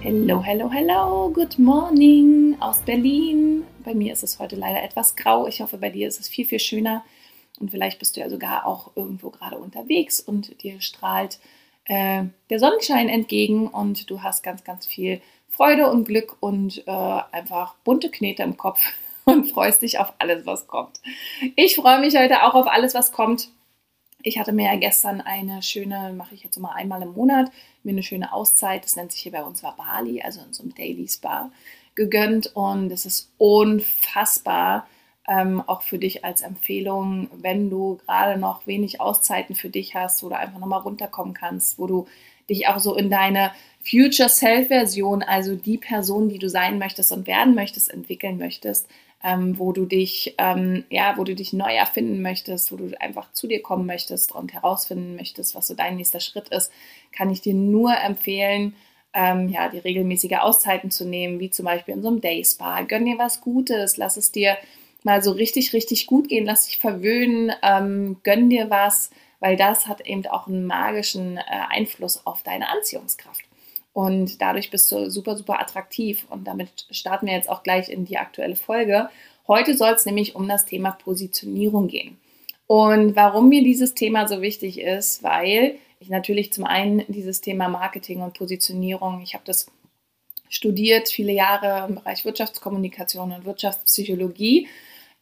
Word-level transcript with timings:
Hello, 0.00 0.42
hello, 0.42 0.70
hello, 0.70 1.30
good 1.32 1.58
morning 1.58 2.56
aus 2.60 2.80
Berlin. 2.80 3.64
Bei 3.84 3.94
mir 3.94 4.12
ist 4.12 4.22
es 4.22 4.38
heute 4.38 4.54
leider 4.54 4.82
etwas 4.82 5.16
grau. 5.16 5.46
Ich 5.46 5.60
hoffe, 5.60 5.78
bei 5.78 5.90
dir 5.90 6.06
ist 6.06 6.20
es 6.20 6.28
viel, 6.28 6.44
viel 6.44 6.60
schöner. 6.60 7.04
Und 7.58 7.70
vielleicht 7.70 7.98
bist 7.98 8.16
du 8.16 8.20
ja 8.20 8.28
sogar 8.28 8.66
auch 8.66 8.92
irgendwo 8.94 9.30
gerade 9.30 9.58
unterwegs 9.58 10.20
und 10.20 10.62
dir 10.62 10.80
strahlt 10.80 11.40
äh, 11.86 12.24
der 12.50 12.58
Sonnenschein 12.58 13.08
entgegen 13.08 13.68
und 13.68 14.10
du 14.10 14.22
hast 14.22 14.42
ganz, 14.42 14.64
ganz 14.64 14.86
viel 14.86 15.20
Freude 15.48 15.90
und 15.90 16.04
Glück 16.04 16.36
und 16.40 16.86
äh, 16.86 17.20
einfach 17.32 17.74
bunte 17.84 18.10
Knete 18.10 18.42
im 18.42 18.56
Kopf 18.56 18.92
und 19.24 19.50
freust 19.50 19.82
dich 19.82 19.98
auf 19.98 20.12
alles, 20.18 20.44
was 20.46 20.66
kommt. 20.66 21.00
Ich 21.56 21.74
freue 21.74 22.00
mich 22.00 22.16
heute 22.16 22.44
auch 22.44 22.54
auf 22.54 22.66
alles, 22.66 22.94
was 22.94 23.12
kommt. 23.12 23.48
Ich 24.26 24.40
hatte 24.40 24.52
mir 24.52 24.66
ja 24.66 24.76
gestern 24.76 25.20
eine 25.20 25.62
schöne, 25.62 26.12
mache 26.12 26.34
ich 26.34 26.42
jetzt 26.42 26.56
immer 26.56 26.74
einmal 26.74 27.00
im 27.00 27.12
Monat, 27.12 27.52
mir 27.84 27.92
eine 27.92 28.02
schöne 28.02 28.32
Auszeit, 28.32 28.82
das 28.82 28.96
nennt 28.96 29.12
sich 29.12 29.20
hier 29.20 29.30
bei 29.30 29.44
uns 29.44 29.62
war 29.62 29.76
Bali, 29.76 30.20
also 30.20 30.40
in 30.40 30.52
so 30.52 30.64
einem 30.64 30.74
Daily 30.74 31.06
Spa, 31.06 31.52
gegönnt. 31.94 32.50
Und 32.56 32.90
es 32.90 33.06
ist 33.06 33.30
unfassbar, 33.38 34.88
ähm, 35.28 35.62
auch 35.68 35.82
für 35.82 35.98
dich 35.98 36.24
als 36.24 36.40
Empfehlung, 36.40 37.30
wenn 37.40 37.70
du 37.70 37.98
gerade 38.04 38.36
noch 38.36 38.66
wenig 38.66 39.00
Auszeiten 39.00 39.54
für 39.54 39.68
dich 39.68 39.94
hast 39.94 40.24
oder 40.24 40.40
einfach 40.40 40.58
nochmal 40.58 40.80
runterkommen 40.80 41.32
kannst, 41.32 41.78
wo 41.78 41.86
du 41.86 42.06
dich 42.50 42.66
auch 42.66 42.80
so 42.80 42.96
in 42.96 43.10
deine 43.10 43.52
Future 43.88 44.28
Self 44.28 44.66
Version, 44.66 45.22
also 45.22 45.54
die 45.54 45.78
Person, 45.78 46.28
die 46.28 46.40
du 46.40 46.48
sein 46.48 46.78
möchtest 46.78 47.12
und 47.12 47.28
werden 47.28 47.54
möchtest, 47.54 47.92
entwickeln 47.92 48.38
möchtest, 48.38 48.88
ähm, 49.26 49.58
wo 49.58 49.72
du 49.72 49.86
dich, 49.86 50.36
ähm, 50.38 50.84
ja, 50.88 51.14
wo 51.16 51.24
du 51.24 51.34
dich 51.34 51.52
neu 51.52 51.74
erfinden 51.74 52.22
möchtest, 52.22 52.70
wo 52.70 52.76
du 52.76 52.92
einfach 53.00 53.32
zu 53.32 53.48
dir 53.48 53.60
kommen 53.60 53.84
möchtest 53.84 54.32
und 54.32 54.54
herausfinden 54.54 55.16
möchtest, 55.16 55.56
was 55.56 55.66
so 55.66 55.74
dein 55.74 55.96
nächster 55.96 56.20
Schritt 56.20 56.48
ist, 56.50 56.70
kann 57.10 57.30
ich 57.30 57.40
dir 57.40 57.52
nur 57.52 57.96
empfehlen, 57.96 58.76
ähm, 59.12 59.48
ja, 59.48 59.68
die 59.68 59.78
regelmäßige 59.78 60.38
Auszeiten 60.38 60.92
zu 60.92 61.04
nehmen, 61.04 61.40
wie 61.40 61.50
zum 61.50 61.64
Beispiel 61.64 61.94
in 61.94 62.02
so 62.02 62.08
einem 62.08 62.20
Day 62.20 62.44
Spa. 62.44 62.82
Gönn 62.82 63.04
dir 63.04 63.18
was 63.18 63.40
Gutes, 63.40 63.96
lass 63.96 64.16
es 64.16 64.30
dir 64.30 64.56
mal 65.02 65.20
so 65.22 65.32
richtig, 65.32 65.72
richtig 65.72 66.06
gut 66.06 66.28
gehen, 66.28 66.46
lass 66.46 66.66
dich 66.66 66.78
verwöhnen, 66.78 67.52
ähm, 67.62 68.18
gönn 68.22 68.48
dir 68.48 68.70
was, 68.70 69.10
weil 69.40 69.56
das 69.56 69.88
hat 69.88 70.02
eben 70.02 70.24
auch 70.26 70.46
einen 70.46 70.66
magischen 70.66 71.38
äh, 71.38 71.42
Einfluss 71.70 72.24
auf 72.26 72.44
deine 72.44 72.68
Anziehungskraft. 72.68 73.45
Und 73.96 74.42
dadurch 74.42 74.70
bist 74.70 74.92
du 74.92 75.10
super, 75.10 75.38
super 75.38 75.58
attraktiv. 75.58 76.26
Und 76.28 76.46
damit 76.46 76.86
starten 76.90 77.28
wir 77.28 77.32
jetzt 77.32 77.48
auch 77.48 77.62
gleich 77.62 77.88
in 77.88 78.04
die 78.04 78.18
aktuelle 78.18 78.54
Folge. 78.54 79.08
Heute 79.48 79.74
soll 79.74 79.94
es 79.94 80.04
nämlich 80.04 80.36
um 80.36 80.46
das 80.46 80.66
Thema 80.66 80.90
Positionierung 80.90 81.88
gehen. 81.88 82.18
Und 82.66 83.16
warum 83.16 83.48
mir 83.48 83.62
dieses 83.62 83.94
Thema 83.94 84.28
so 84.28 84.42
wichtig 84.42 84.78
ist, 84.78 85.22
weil 85.22 85.76
ich 85.98 86.10
natürlich 86.10 86.52
zum 86.52 86.64
einen 86.64 87.04
dieses 87.08 87.40
Thema 87.40 87.70
Marketing 87.70 88.20
und 88.20 88.34
Positionierung, 88.34 89.22
ich 89.22 89.32
habe 89.32 89.44
das 89.46 89.64
studiert, 90.50 91.08
viele 91.08 91.32
Jahre 91.32 91.88
im 91.88 91.94
Bereich 91.94 92.26
Wirtschaftskommunikation 92.26 93.32
und 93.32 93.46
Wirtschaftspsychologie, 93.46 94.68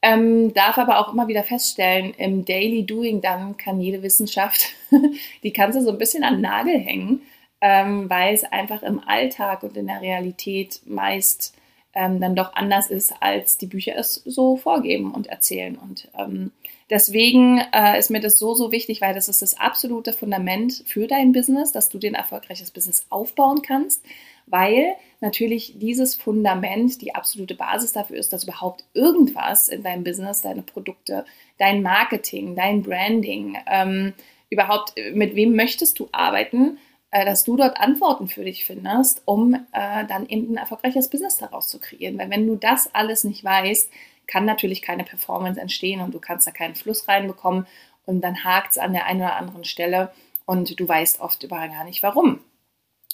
ähm, 0.03 0.53
darf 0.53 0.79
aber 0.79 0.99
auch 0.99 1.13
immer 1.13 1.29
wieder 1.29 1.45
feststellen, 1.45 2.13
im 2.19 2.45
Daily 2.45 2.85
Doing 2.85 3.21
dann 3.21 3.57
kann 3.57 3.81
jede 3.81 4.03
Wissenschaft, 4.03 4.71
die 5.45 5.53
kannst 5.53 5.79
du 5.79 5.83
so 5.83 5.91
ein 5.91 5.99
bisschen 5.99 6.25
an 6.25 6.35
den 6.35 6.43
Nagel 6.43 6.77
hängen 6.77 7.23
ähm, 7.65 8.11
weil 8.11 8.35
es 8.35 8.45
einfach 8.45 8.83
im 8.83 9.01
Alltag 9.01 9.63
und 9.63 9.75
in 9.79 9.87
der 9.87 10.03
Realität 10.03 10.83
meist 10.85 11.57
ähm, 11.95 12.21
dann 12.21 12.37
doch 12.37 12.53
anders 12.55 12.91
ist, 12.91 13.15
als 13.21 13.57
die 13.57 13.67
Bücher 13.67 13.97
es 13.97 14.17
so 14.27 14.57
vorgeben 14.57 15.15
und 15.15 15.29
erzählen. 15.29 15.79
Und 15.79 16.11
ähm, 16.19 16.53
deswegen 16.91 17.63
äh, 17.73 17.99
ist 17.99 18.11
mir 18.11 18.21
das 18.21 18.39
so, 18.39 18.53
so 18.53 18.71
wichtig, 18.71 19.01
weil 19.01 19.15
das 19.15 19.31
ist 19.31 19.41
das 19.41 19.59
absolute 19.59 20.13
Fundament 20.13 20.85
für 20.85 21.07
dein 21.07 21.33
Business, 21.33 21.73
dass 21.73 21.89
du 21.89 21.97
dir 21.97 22.11
ein 22.11 22.17
erfolgreiches 22.17 22.71
Business 22.71 23.07
aufbauen 23.09 23.63
kannst, 23.63 24.05
weil 24.45 24.95
natürlich 25.23 25.79
dieses 25.79 26.15
Fundament 26.15 27.01
die 27.01 27.15
absolute 27.15 27.55
Basis 27.55 27.95
dafür 27.95 28.19
ist, 28.19 28.35
dass 28.35 28.45
überhaupt 28.45 28.85
irgendwas 28.93 29.71
in 29.71 29.83
deinem 29.83 30.05
Business, 30.05 30.43
deine 30.43 30.61
Produkte, 30.61 31.25
dein 31.57 31.81
Marketing, 31.81 32.57
dein 32.57 32.83
Branding, 32.83 33.57
ähm, 33.71 34.13
überhaupt 34.51 34.93
mit 35.15 35.35
wem 35.35 35.57
möchtest 35.57 35.99
du 35.99 36.11
arbeiten, 36.13 36.77
äh, 37.15 37.25
dass 37.25 37.45
du 37.45 37.57
dort 37.57 37.79
Antworten 37.79 38.27
für 38.27 38.45
dich 38.45 38.65
findest, 38.65 39.23
um 39.25 39.55
äh, 39.55 40.05
dann 40.05 40.29
eben 40.29 40.55
ein 40.55 40.57
erfolgreiches 40.57 41.09
Business 41.09 41.37
daraus 41.37 41.69
zu 41.69 41.79
kreieren. 41.79 42.19
Weil 42.19 42.29
wenn 42.29 42.45
du 42.45 42.57
das 42.57 42.93
alles 42.93 43.23
nicht 43.23 43.45
weißt, 43.45 43.89
kann 44.27 44.45
natürlich 44.45 44.83
keine 44.83 45.05
Performance 45.05 45.61
entstehen 45.61 46.01
und 46.01 46.13
du 46.13 46.19
kannst 46.19 46.45
da 46.49 46.51
keinen 46.51 46.75
Fluss 46.75 47.07
reinbekommen 47.07 47.69
und 48.05 48.21
dann 48.21 48.43
hakt 48.43 48.73
es 48.73 48.79
an 48.79 48.93
der 48.93 49.07
einen 49.07 49.21
oder 49.21 49.37
anderen 49.37 49.63
Stelle 49.63 50.13
und 50.45 50.79
du 50.81 50.89
weißt 50.89 51.21
oft 51.21 51.41
überall 51.45 51.69
gar 51.69 51.85
nicht 51.85 52.03
warum. 52.03 52.41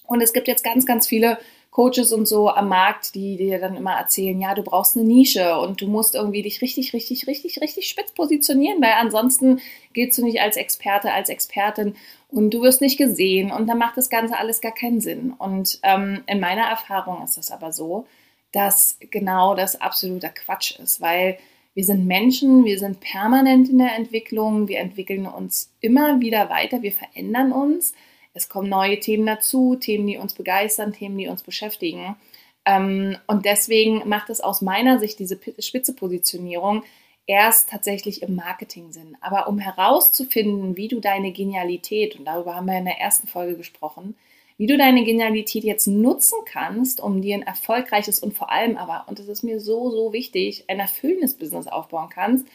Und 0.07 0.23
es 0.23 0.33
gibt 0.33 0.49
jetzt 0.49 0.65
ganz, 0.65 0.87
ganz 0.87 1.07
viele 1.07 1.39
Coaches 1.71 2.13
und 2.13 2.27
so 2.27 2.49
am 2.49 2.69
Markt, 2.69 3.15
die 3.15 3.37
dir 3.37 3.61
dann 3.61 3.77
immer 3.77 3.93
erzählen, 3.93 4.41
ja, 4.41 4.55
du 4.55 4.63
brauchst 4.63 4.97
eine 4.97 5.07
Nische 5.07 5.57
und 5.59 5.81
du 5.81 5.87
musst 5.87 6.17
irgendwie 6.17 6.43
dich 6.43 6.61
richtig, 6.63 6.93
richtig, 6.93 7.29
richtig, 7.29 7.61
richtig 7.61 7.89
spitz 7.89 8.13
positionieren, 8.13 8.83
weil 8.83 8.95
ansonsten 8.99 9.61
giltst 9.93 10.19
du 10.19 10.25
nicht 10.25 10.41
als 10.41 10.57
Experte, 10.57 11.13
als 11.13 11.29
Expertin 11.29 11.95
und 12.29 12.53
du 12.53 12.63
wirst 12.63 12.81
nicht 12.81 12.99
gesehen 12.99 13.53
und 13.53 13.69
dann 13.69 13.79
macht 13.79 13.97
das 13.97 14.11
Ganze 14.11 14.37
alles 14.37 14.61
gar 14.61 14.75
keinen 14.75 15.01
Sinn. 15.01 15.33
Und 15.39 15.79
ähm, 15.85 16.23
in 16.27 16.41
meiner 16.41 16.63
Erfahrung 16.63 17.23
ist 17.23 17.39
es 17.39 17.53
aber 17.53 17.73
so, 17.73 18.07
dass 18.53 18.99
genau 19.11 19.55
das 19.55 19.81
absoluter 19.81 20.31
Quatsch 20.31 20.77
ist, 20.81 21.01
weil 21.01 21.39
wir 21.75 21.85
sind 21.85 22.05
Menschen, 22.05 22.65
wir 22.65 22.81
sind 22.81 22.99
permanent 22.99 23.69
in 23.69 23.79
der 23.79 23.95
Entwicklung, 23.95 24.67
wir 24.67 24.81
entwickeln 24.81 25.27
uns 25.27 25.73
immer 25.81 26.21
wieder 26.21 26.51
weiter, 26.51 26.83
wir 26.83 26.91
verändern 26.91 27.53
uns 27.53 27.95
es 28.41 28.49
kommen 28.49 28.69
neue 28.69 28.99
Themen 28.99 29.27
dazu, 29.27 29.77
Themen, 29.77 30.07
die 30.07 30.17
uns 30.17 30.35
begeistern, 30.35 30.93
Themen, 30.93 31.19
die 31.19 31.29
uns 31.29 31.43
beschäftigen. 31.43 32.17
Ähm, 32.65 33.17
und 33.27 33.45
deswegen 33.45 34.09
macht 34.09 34.31
es 34.31 34.41
aus 34.41 34.63
meiner 34.63 34.99
Sicht 34.99 35.19
diese 35.19 35.39
Spitze-Positionierung 35.59 36.83
erst 37.27 37.71
tatsächlich 37.71 38.23
im 38.23 38.35
Marketing 38.35 38.93
Sinn. 38.93 39.17
Aber 39.21 39.49
um 39.49 39.59
herauszufinden, 39.59 40.77
wie 40.77 40.89
du 40.89 41.01
deine 41.01 41.33
Genialität, 41.33 42.19
und 42.19 42.25
darüber 42.25 42.57
haben 42.57 42.67
wir 42.67 42.79
in 42.79 42.85
der 42.85 42.99
ersten 42.99 43.29
Folge 43.29 43.57
gesprochen, 43.57 44.17
wie 44.57 44.67
du 44.67 44.77
deine 44.77 45.05
Genialität 45.05 45.65
jetzt 45.65 45.87
nutzen 45.87 46.39
kannst, 46.45 47.01
um 47.01 47.23
dir 47.23 47.35
ein 47.35 47.43
erfolgreiches 47.43 48.19
und 48.19 48.37
vor 48.37 48.51
allem 48.51 48.77
aber, 48.77 49.05
und 49.07 49.19
das 49.19 49.29
ist 49.29 49.43
mir 49.43 49.59
so, 49.59 49.91
so 49.91 50.13
wichtig, 50.13 50.65
ein 50.69 50.81
erfüllendes 50.81 51.35
Business 51.35 51.67
aufbauen 51.67 52.11
kannst, 52.13 52.47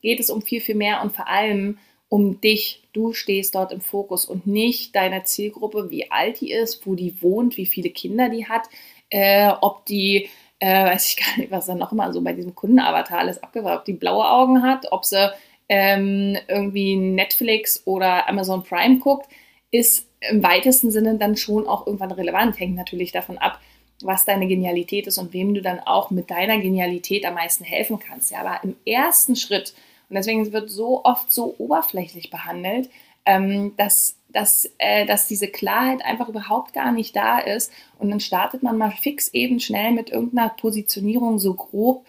geht 0.00 0.18
es 0.18 0.30
um 0.30 0.42
viel, 0.42 0.60
viel 0.60 0.74
mehr 0.74 1.02
und 1.02 1.12
vor 1.12 1.28
allem 1.28 1.78
um 2.12 2.42
dich. 2.42 2.82
Du 2.92 3.14
stehst 3.14 3.54
dort 3.54 3.72
im 3.72 3.80
Fokus 3.80 4.26
und 4.26 4.46
nicht 4.46 4.94
deine 4.94 5.24
Zielgruppe, 5.24 5.88
wie 5.88 6.10
alt 6.10 6.42
die 6.42 6.52
ist, 6.52 6.86
wo 6.86 6.94
die 6.94 7.22
wohnt, 7.22 7.56
wie 7.56 7.64
viele 7.64 7.88
Kinder 7.88 8.28
die 8.28 8.46
hat, 8.46 8.68
äh, 9.08 9.50
ob 9.62 9.86
die, 9.86 10.28
äh, 10.58 10.84
weiß 10.84 11.08
ich 11.08 11.16
gar 11.24 11.38
nicht, 11.38 11.50
was 11.50 11.64
dann 11.64 11.78
noch 11.78 11.90
immer 11.90 12.12
so 12.12 12.20
bei 12.20 12.34
diesem 12.34 12.54
Kundenavatar 12.54 13.20
alles 13.20 13.42
abgefragt, 13.42 13.78
ob 13.78 13.84
die 13.86 13.94
blaue 13.94 14.28
Augen 14.28 14.62
hat, 14.62 14.92
ob 14.92 15.06
sie 15.06 15.32
ähm, 15.70 16.36
irgendwie 16.48 16.96
Netflix 16.96 17.82
oder 17.86 18.28
Amazon 18.28 18.62
Prime 18.62 18.98
guckt, 18.98 19.26
ist 19.70 20.06
im 20.20 20.42
weitesten 20.42 20.90
Sinne 20.90 21.16
dann 21.16 21.38
schon 21.38 21.66
auch 21.66 21.86
irgendwann 21.86 22.12
relevant. 22.12 22.60
Hängt 22.60 22.76
natürlich 22.76 23.12
davon 23.12 23.38
ab, 23.38 23.58
was 24.02 24.26
deine 24.26 24.46
Genialität 24.46 25.06
ist 25.06 25.16
und 25.16 25.32
wem 25.32 25.54
du 25.54 25.62
dann 25.62 25.80
auch 25.80 26.10
mit 26.10 26.30
deiner 26.30 26.58
Genialität 26.58 27.24
am 27.24 27.36
meisten 27.36 27.64
helfen 27.64 27.98
kannst. 27.98 28.32
Ja, 28.32 28.40
aber 28.40 28.62
im 28.64 28.76
ersten 28.84 29.34
Schritt 29.34 29.72
und 30.12 30.16
deswegen 30.16 30.52
wird 30.52 30.68
so 30.68 31.06
oft 31.06 31.32
so 31.32 31.54
oberflächlich 31.56 32.28
behandelt, 32.28 32.90
ähm, 33.24 33.72
dass, 33.78 34.16
dass, 34.28 34.70
äh, 34.76 35.06
dass 35.06 35.26
diese 35.26 35.48
Klarheit 35.48 36.04
einfach 36.04 36.28
überhaupt 36.28 36.74
gar 36.74 36.92
nicht 36.92 37.16
da 37.16 37.38
ist. 37.38 37.72
Und 37.98 38.10
dann 38.10 38.20
startet 38.20 38.62
man 38.62 38.76
mal 38.76 38.90
fix 38.90 39.28
eben 39.28 39.58
schnell 39.58 39.92
mit 39.92 40.10
irgendeiner 40.10 40.50
Positionierung 40.50 41.38
so 41.38 41.54
grob 41.54 42.04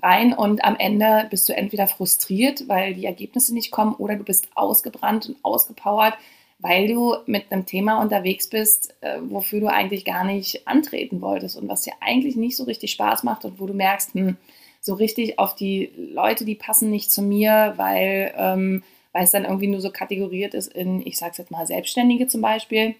rein 0.00 0.34
und 0.34 0.64
am 0.64 0.76
Ende 0.78 1.26
bist 1.30 1.48
du 1.48 1.56
entweder 1.56 1.88
frustriert, 1.88 2.68
weil 2.68 2.94
die 2.94 3.06
Ergebnisse 3.06 3.52
nicht 3.52 3.72
kommen, 3.72 3.94
oder 3.94 4.14
du 4.14 4.22
bist 4.22 4.46
ausgebrannt 4.54 5.30
und 5.30 5.36
ausgepowert, 5.42 6.14
weil 6.60 6.86
du 6.86 7.16
mit 7.26 7.50
einem 7.50 7.66
Thema 7.66 8.00
unterwegs 8.00 8.46
bist, 8.46 8.94
äh, 9.00 9.18
wofür 9.20 9.58
du 9.58 9.66
eigentlich 9.66 10.04
gar 10.04 10.22
nicht 10.22 10.68
antreten 10.68 11.20
wolltest 11.20 11.56
und 11.56 11.68
was 11.68 11.82
dir 11.82 11.94
eigentlich 11.98 12.36
nicht 12.36 12.54
so 12.54 12.62
richtig 12.62 12.92
Spaß 12.92 13.24
macht 13.24 13.44
und 13.44 13.58
wo 13.58 13.66
du 13.66 13.74
merkst, 13.74 14.14
hm, 14.14 14.36
so 14.80 14.94
richtig 14.94 15.38
auf 15.38 15.54
die 15.54 15.92
Leute, 15.96 16.44
die 16.44 16.54
passen 16.54 16.90
nicht 16.90 17.10
zu 17.10 17.22
mir, 17.22 17.74
weil, 17.76 18.32
ähm, 18.36 18.82
weil 19.12 19.24
es 19.24 19.30
dann 19.30 19.44
irgendwie 19.44 19.68
nur 19.68 19.80
so 19.80 19.90
kategoriert 19.90 20.54
ist 20.54 20.72
in, 20.72 21.04
ich 21.06 21.16
sag's 21.16 21.38
jetzt 21.38 21.50
mal, 21.50 21.66
Selbstständige 21.66 22.26
zum 22.26 22.40
Beispiel. 22.40 22.94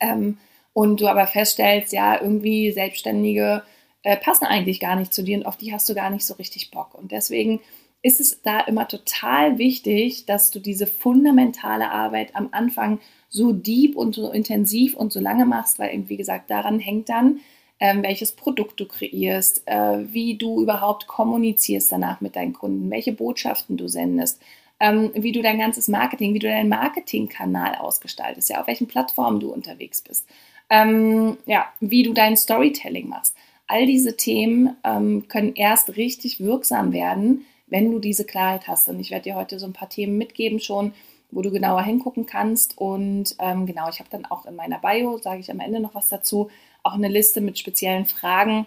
Ähm, 0.00 0.38
und 0.72 1.00
du 1.00 1.06
aber 1.06 1.26
feststellst, 1.26 1.92
ja, 1.92 2.20
irgendwie 2.20 2.72
Selbstständige 2.72 3.62
äh, 4.02 4.16
passen 4.16 4.46
eigentlich 4.46 4.80
gar 4.80 4.96
nicht 4.96 5.12
zu 5.12 5.22
dir 5.22 5.36
und 5.36 5.46
auf 5.46 5.56
die 5.56 5.72
hast 5.72 5.88
du 5.88 5.94
gar 5.94 6.10
nicht 6.10 6.24
so 6.24 6.34
richtig 6.34 6.70
Bock. 6.70 6.94
Und 6.94 7.12
deswegen 7.12 7.60
ist 8.02 8.20
es 8.20 8.42
da 8.42 8.60
immer 8.60 8.88
total 8.88 9.58
wichtig, 9.58 10.26
dass 10.26 10.50
du 10.50 10.58
diese 10.58 10.86
fundamentale 10.86 11.90
Arbeit 11.90 12.34
am 12.34 12.48
Anfang 12.50 13.00
so 13.28 13.52
deep 13.52 13.96
und 13.96 14.14
so 14.14 14.30
intensiv 14.30 14.94
und 14.94 15.12
so 15.12 15.20
lange 15.20 15.46
machst, 15.46 15.78
weil 15.78 15.94
eben, 15.94 16.08
wie 16.08 16.16
gesagt, 16.16 16.50
daran 16.50 16.80
hängt 16.80 17.08
dann, 17.08 17.40
ähm, 17.82 18.04
welches 18.04 18.30
Produkt 18.30 18.78
du 18.78 18.86
kreierst, 18.86 19.62
äh, 19.66 20.04
wie 20.12 20.36
du 20.36 20.62
überhaupt 20.62 21.08
kommunizierst 21.08 21.90
danach 21.90 22.20
mit 22.20 22.36
deinen 22.36 22.52
Kunden, 22.52 22.88
welche 22.92 23.12
Botschaften 23.12 23.76
du 23.76 23.88
sendest, 23.88 24.40
ähm, 24.78 25.10
wie 25.14 25.32
du 25.32 25.42
dein 25.42 25.58
ganzes 25.58 25.88
Marketing, 25.88 26.32
wie 26.32 26.38
du 26.38 26.46
deinen 26.46 26.68
Marketingkanal 26.68 27.74
ausgestaltest, 27.74 28.50
ja, 28.50 28.60
auf 28.60 28.68
welchen 28.68 28.86
Plattformen 28.86 29.40
du 29.40 29.52
unterwegs 29.52 30.00
bist, 30.00 30.28
ähm, 30.70 31.38
ja, 31.44 31.66
wie 31.80 32.04
du 32.04 32.12
dein 32.12 32.36
Storytelling 32.36 33.08
machst. 33.08 33.34
All 33.66 33.84
diese 33.84 34.16
Themen 34.16 34.76
ähm, 34.84 35.26
können 35.26 35.56
erst 35.56 35.96
richtig 35.96 36.38
wirksam 36.38 36.92
werden, 36.92 37.46
wenn 37.66 37.90
du 37.90 37.98
diese 37.98 38.24
Klarheit 38.24 38.68
hast. 38.68 38.88
Und 38.88 39.00
ich 39.00 39.10
werde 39.10 39.24
dir 39.24 39.34
heute 39.34 39.58
so 39.58 39.66
ein 39.66 39.72
paar 39.72 39.88
Themen 39.88 40.18
mitgeben 40.18 40.60
schon, 40.60 40.92
wo 41.32 41.42
du 41.42 41.50
genauer 41.50 41.82
hingucken 41.82 42.26
kannst. 42.26 42.78
Und 42.78 43.34
ähm, 43.40 43.66
genau, 43.66 43.88
ich 43.88 43.98
habe 43.98 44.10
dann 44.10 44.24
auch 44.26 44.46
in 44.46 44.54
meiner 44.54 44.78
Bio, 44.78 45.18
sage 45.18 45.40
ich 45.40 45.50
am 45.50 45.58
Ende 45.58 45.80
noch 45.80 45.96
was 45.96 46.08
dazu, 46.08 46.48
auch 46.82 46.94
eine 46.94 47.08
Liste 47.08 47.40
mit 47.40 47.58
speziellen 47.58 48.06
Fragen, 48.06 48.66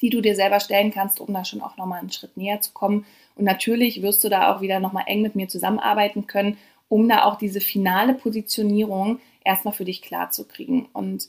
die 0.00 0.10
du 0.10 0.20
dir 0.20 0.34
selber 0.34 0.60
stellen 0.60 0.92
kannst, 0.92 1.20
um 1.20 1.32
da 1.32 1.44
schon 1.44 1.60
auch 1.60 1.76
nochmal 1.76 2.00
einen 2.00 2.12
Schritt 2.12 2.36
näher 2.36 2.60
zu 2.60 2.72
kommen. 2.72 3.06
Und 3.36 3.44
natürlich 3.44 4.02
wirst 4.02 4.22
du 4.24 4.28
da 4.28 4.54
auch 4.54 4.60
wieder 4.60 4.80
nochmal 4.80 5.04
eng 5.06 5.22
mit 5.22 5.34
mir 5.34 5.48
zusammenarbeiten 5.48 6.26
können, 6.26 6.58
um 6.88 7.08
da 7.08 7.24
auch 7.24 7.36
diese 7.36 7.60
finale 7.60 8.14
Positionierung 8.14 9.18
erstmal 9.44 9.74
für 9.74 9.84
dich 9.84 10.02
klar 10.02 10.30
zu 10.30 10.46
kriegen. 10.46 10.88
Und 10.92 11.28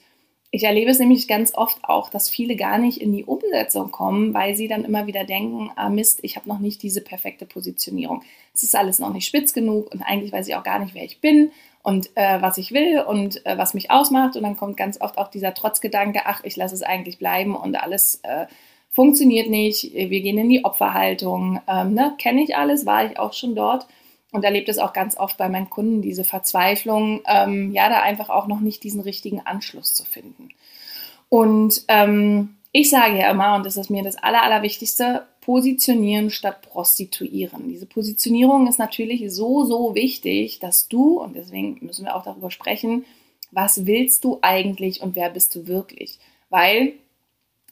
ich 0.52 0.64
erlebe 0.64 0.92
es 0.92 1.00
nämlich 1.00 1.28
ganz 1.28 1.54
oft 1.54 1.84
auch, 1.84 2.10
dass 2.10 2.30
viele 2.30 2.56
gar 2.56 2.78
nicht 2.78 3.02
in 3.02 3.12
die 3.12 3.26
Umsetzung 3.26 3.92
kommen, 3.92 4.34
weil 4.34 4.56
sie 4.56 4.68
dann 4.68 4.86
immer 4.86 5.08
wieder 5.08 5.26
denken, 5.26 5.72
ah 5.76 5.90
Mist, 5.90 6.20
ich 6.22 6.38
habe 6.38 6.48
noch 6.48 6.60
nicht 6.60 6.82
diese 6.82 7.02
perfekte 7.02 7.46
Positionierung. 7.46 8.24
Es 8.54 8.64
ist 8.64 8.76
alles 8.76 9.00
noch 9.00 9.12
nicht 9.12 9.28
spitz 9.28 9.54
genug 9.54 9.92
und 9.94 10.02
eigentlich 10.02 10.32
weiß 10.32 10.48
ich 10.48 10.56
auch 10.56 10.64
gar 10.64 10.80
nicht, 10.80 10.94
wer 10.94 11.04
ich 11.04 11.20
bin 11.20 11.52
und 11.86 12.10
äh, 12.16 12.42
was 12.42 12.58
ich 12.58 12.72
will 12.72 13.02
und 13.02 13.46
äh, 13.46 13.60
was 13.60 13.76
mich 13.76 13.92
ausmacht. 13.92 14.36
Und 14.36 14.42
dann 14.42 14.58
kommt 14.58 14.76
ganz 14.76 15.00
oft 15.00 15.20
auch 15.20 15.28
dieser 15.30 15.54
Trotzgedanke, 15.54 16.22
ach, 16.26 16.42
ich 16.44 16.56
lasse 16.56 16.74
es 16.74 16.82
eigentlich 16.82 17.20
bleiben 17.20 17.56
und 17.56 17.76
alles 17.76 18.22
äh, 18.24 18.48
funktioniert 18.90 19.52
nicht. 19.52 19.94
Wir 19.94 20.22
gehen 20.22 20.40
in 20.40 20.50
die 20.50 20.66
Opferhaltung. 20.66 21.62
Ähm, 21.68 21.94
ne? 21.94 22.16
Kenne 22.18 22.42
ich 22.42 22.58
alles, 22.58 22.88
war 22.88 23.06
ich 23.06 23.20
auch 23.20 23.34
schon 23.34 23.54
dort 23.54 23.86
und 24.32 24.44
erlebe 24.44 24.66
das 24.66 24.80
auch 24.80 24.94
ganz 24.94 25.16
oft 25.16 25.38
bei 25.38 25.48
meinen 25.48 25.70
Kunden, 25.70 26.02
diese 26.02 26.24
Verzweiflung, 26.24 27.22
ähm, 27.28 27.72
ja, 27.72 27.88
da 27.88 28.02
einfach 28.02 28.30
auch 28.30 28.48
noch 28.48 28.62
nicht 28.62 28.84
diesen 28.84 29.02
richtigen 29.02 29.42
Anschluss 29.42 29.94
zu 29.94 30.06
finden. 30.06 30.50
Und 31.30 31.84
ähm, 31.88 32.55
ich 32.78 32.90
sage 32.90 33.20
ja 33.20 33.32
immer, 33.32 33.56
und 33.56 33.66
das 33.66 33.78
ist 33.78 33.90
mir 33.90 34.04
das 34.04 34.18
Aller, 34.18 34.44
Allerwichtigste, 34.44 35.26
positionieren 35.40 36.30
statt 36.30 36.62
prostituieren. 36.62 37.70
Diese 37.70 37.86
Positionierung 37.86 38.68
ist 38.68 38.80
natürlich 38.80 39.24
so, 39.34 39.64
so 39.64 39.96
wichtig, 39.96 40.60
dass 40.60 40.90
du, 40.90 41.22
und 41.22 41.38
deswegen 41.38 41.78
müssen 41.80 42.04
wir 42.04 42.14
auch 42.14 42.26
darüber 42.26 42.52
sprechen, 42.52 43.06
was 43.50 43.86
willst 43.86 44.26
du 44.26 44.40
eigentlich 44.42 45.02
und 45.02 45.16
wer 45.16 45.30
bist 45.30 45.56
du 45.56 45.68
wirklich? 45.68 46.20
Weil 46.50 46.96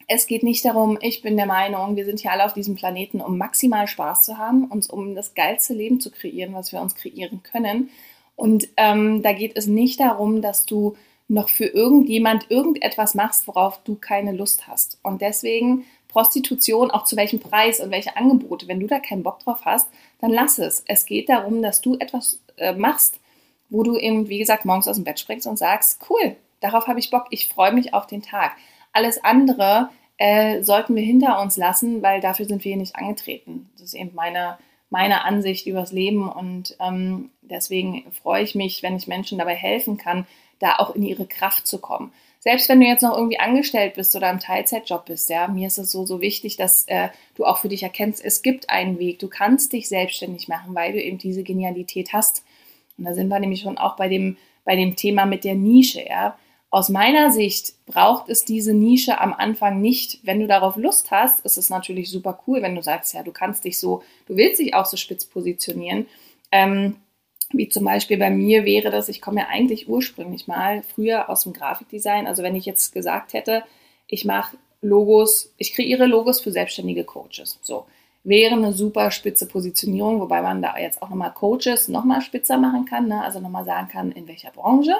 es 0.08 0.26
geht 0.26 0.42
nicht 0.42 0.64
darum, 0.64 0.98
ich 1.02 1.22
bin 1.22 1.36
der 1.36 1.48
Meinung, 1.48 1.98
wir 1.98 2.06
sind 2.06 2.22
hier 2.22 2.32
alle 2.32 2.46
auf 2.46 2.54
diesem 2.54 2.76
Planeten, 2.76 3.20
um 3.20 3.38
maximal 3.38 3.90
Spaß 3.90 4.24
zu 4.24 4.38
haben, 4.38 4.72
uns 4.72 4.90
um 4.90 5.16
das 5.16 5.34
geilste 5.34 5.74
Leben 5.74 6.00
zu 6.00 6.12
kreieren, 6.12 6.54
was 6.54 6.72
wir 6.72 6.80
uns 6.80 6.96
kreieren 6.96 7.44
können. 7.44 7.90
Und 8.38 8.70
ähm, 8.78 9.22
da 9.22 9.34
geht 9.34 9.58
es 9.58 9.68
nicht 9.68 10.00
darum, 10.00 10.42
dass 10.42 10.66
du 10.66 10.96
noch 11.28 11.50
für 11.50 11.66
irgendjemand 11.66 12.50
irgendetwas 12.52 13.16
machst, 13.16 13.48
worauf 13.48 13.84
du 13.84 13.96
keine 13.96 14.34
Lust 14.34 14.68
hast. 14.68 15.00
Und 15.04 15.22
deswegen 15.22 15.86
Prostitution, 16.14 16.92
auch 16.92 17.06
zu 17.06 17.18
welchem 17.18 17.40
Preis 17.40 17.80
und 17.80 17.90
welche 17.90 18.16
Angebote. 18.16 18.68
Wenn 18.68 18.80
du 18.80 18.88
da 18.88 19.00
keinen 19.00 19.24
Bock 19.24 19.40
drauf 19.40 19.66
hast, 19.66 19.90
dann 20.22 20.31
lass 20.31 20.60
es. 20.60 20.84
Es 20.88 21.06
geht 21.06 21.28
darum, 21.28 21.62
dass 21.62 21.81
du 21.81 21.98
etwas 21.98 22.40
äh, 22.58 22.74
machst, 22.74 23.20
wo 23.70 23.81
du 23.81 23.98
eben, 23.98 24.30
wie 24.30 24.38
gesagt, 24.38 24.64
morgens 24.64 24.88
aus 24.88 24.98
dem 24.98 25.06
Bett 25.06 25.20
springst 25.20 25.48
und 25.48 25.58
sagst, 25.58 26.00
cool, 26.10 26.36
darauf 26.62 26.88
habe 26.88 27.00
ich 27.00 27.10
Bock, 27.10 27.26
ich 27.31 27.48
freue 27.48 27.74
mich 27.74 27.96
auf 27.96 28.06
den 28.06 28.22
Tag. 28.22 28.52
Alles 28.92 29.24
andere 29.24 29.90
äh, 30.18 30.62
sollten 30.62 30.96
wir 30.96 31.02
hinter 31.02 31.42
uns 31.42 31.58
lassen, 31.58 32.04
weil 32.04 32.22
dafür 32.22 32.46
sind 32.46 32.64
wir 32.64 32.69
hier 32.69 32.80
nicht 32.80 32.96
angetreten. 32.96 33.69
Das 33.74 33.88
ist 33.88 33.96
eben 33.96 34.14
meine, 34.14 34.60
meine 34.92 35.26
Ansicht 35.26 35.66
übers 35.66 35.92
Leben 35.92 36.30
und 36.30 36.78
ähm, 36.80 37.31
deswegen 37.42 38.06
freue 38.12 38.44
ich 38.44 38.54
mich, 38.54 38.84
wenn 38.84 38.96
ich 38.96 39.08
Menschen 39.08 39.40
dabei 39.40 39.56
helfen 39.56 39.98
kann, 39.98 40.28
da 40.60 40.76
auch 40.78 40.96
in 40.96 41.04
ihre 41.04 41.26
Kraft 41.26 41.68
zu 41.68 41.80
kommen. 41.80 42.12
Selbst 42.40 42.68
wenn 42.68 42.82
du 42.82 42.86
jetzt 42.86 43.04
noch 43.04 43.16
irgendwie 43.16 43.40
angestellt 43.40 43.94
bist 43.94 44.14
oder 44.18 44.30
im 44.30 44.40
Teilzeitjob 44.40 45.06
bist, 45.06 45.30
ja, 45.30 45.48
mir 45.48 45.68
ist 45.68 45.78
es 45.78 45.92
so, 45.92 46.06
so 46.06 46.20
wichtig, 46.20 46.58
dass 46.58 46.84
äh, 46.88 47.08
du 47.36 47.46
auch 47.46 47.60
für 47.60 47.70
dich 47.70 47.84
erkennst, 47.84 48.24
es 48.24 48.42
gibt 48.42 48.70
einen 48.70 49.00
Weg, 49.00 49.20
du 49.20 49.30
kannst 49.30 49.72
dich 49.72 49.88
selbstständig 49.88 50.50
machen, 50.50 50.76
weil 50.76 50.92
du 50.92 51.02
eben 51.02 51.18
diese 51.18 51.44
Genialität 51.44 52.12
hast. 52.12 52.44
Und 52.98 53.06
da 53.06 53.14
sind 53.14 53.30
wir 53.30 53.40
nämlich 53.40 53.62
schon 53.62 53.78
auch 53.78 53.96
bei 53.96 54.10
dem, 54.10 54.36
bei 54.66 54.76
dem 54.76 54.98
Thema 54.98 55.26
mit 55.26 55.46
der 55.46 55.56
Nische, 55.56 56.06
ja. 56.06 56.38
Aus 56.70 56.90
meiner 56.90 57.30
Sicht 57.30 57.74
braucht 57.86 58.30
es 58.30 58.46
diese 58.46 58.74
Nische 58.74 59.22
am 59.22 59.32
Anfang 59.32 59.80
nicht. 59.80 60.20
Wenn 60.24 60.40
du 60.40 60.48
darauf 60.48 60.76
Lust 60.76 61.12
hast, 61.12 61.46
ist 61.46 61.58
es 61.58 61.70
natürlich 61.70 62.10
super 62.10 62.40
cool, 62.48 62.64
wenn 62.64 62.76
du 62.76 62.82
sagst, 62.82 63.14
ja, 63.14 63.22
du 63.22 63.32
kannst 63.32 63.64
dich 63.64 63.80
so, 63.80 64.02
du 64.26 64.36
willst 64.36 64.60
dich 64.60 64.74
auch 64.74 64.88
so 64.88 64.98
spitz 64.98 65.24
positionieren. 65.24 66.08
Ähm, 66.52 66.96
wie 67.54 67.70
zum 67.70 67.86
Beispiel 67.86 68.18
bei 68.18 68.30
mir 68.30 68.66
wäre 68.66 68.92
das, 68.92 69.10
ich 69.10 69.22
komme 69.22 69.42
ja 69.42 69.48
eigentlich 69.50 69.88
ursprünglich 69.88 70.48
mal 70.48 70.84
früher 70.84 71.30
aus 71.30 71.44
dem 71.44 71.54
Grafikdesign. 71.54 72.28
Also 72.28 72.44
wenn 72.44 72.56
ich 72.56 72.66
jetzt 72.66 72.94
gesagt 72.94 73.34
hätte, 73.34 73.64
ich 74.08 74.26
mache 74.26 74.58
Logos, 74.82 75.54
ich 75.58 75.74
kreiere 75.74 76.06
Logos 76.06 76.42
für 76.42 76.52
selbstständige 76.52 77.04
Coaches. 77.04 77.60
So, 77.62 77.86
wäre 78.24 78.56
eine 78.56 78.74
super 78.74 79.12
spitze 79.12 79.48
Positionierung, 79.48 80.20
wobei 80.20 80.42
man 80.42 80.62
da 80.62 80.78
jetzt 80.78 81.02
auch 81.02 81.10
nochmal 81.10 81.34
Coaches 81.34 81.88
nochmal 81.88 82.22
spitzer 82.22 82.58
machen 82.58 82.86
kann, 82.86 83.08
ne? 83.08 83.22
also 83.24 83.40
nochmal 83.40 83.66
sagen 83.66 83.88
kann, 83.88 84.12
in 84.12 84.28
welcher 84.28 84.52
Branche. 84.52 84.96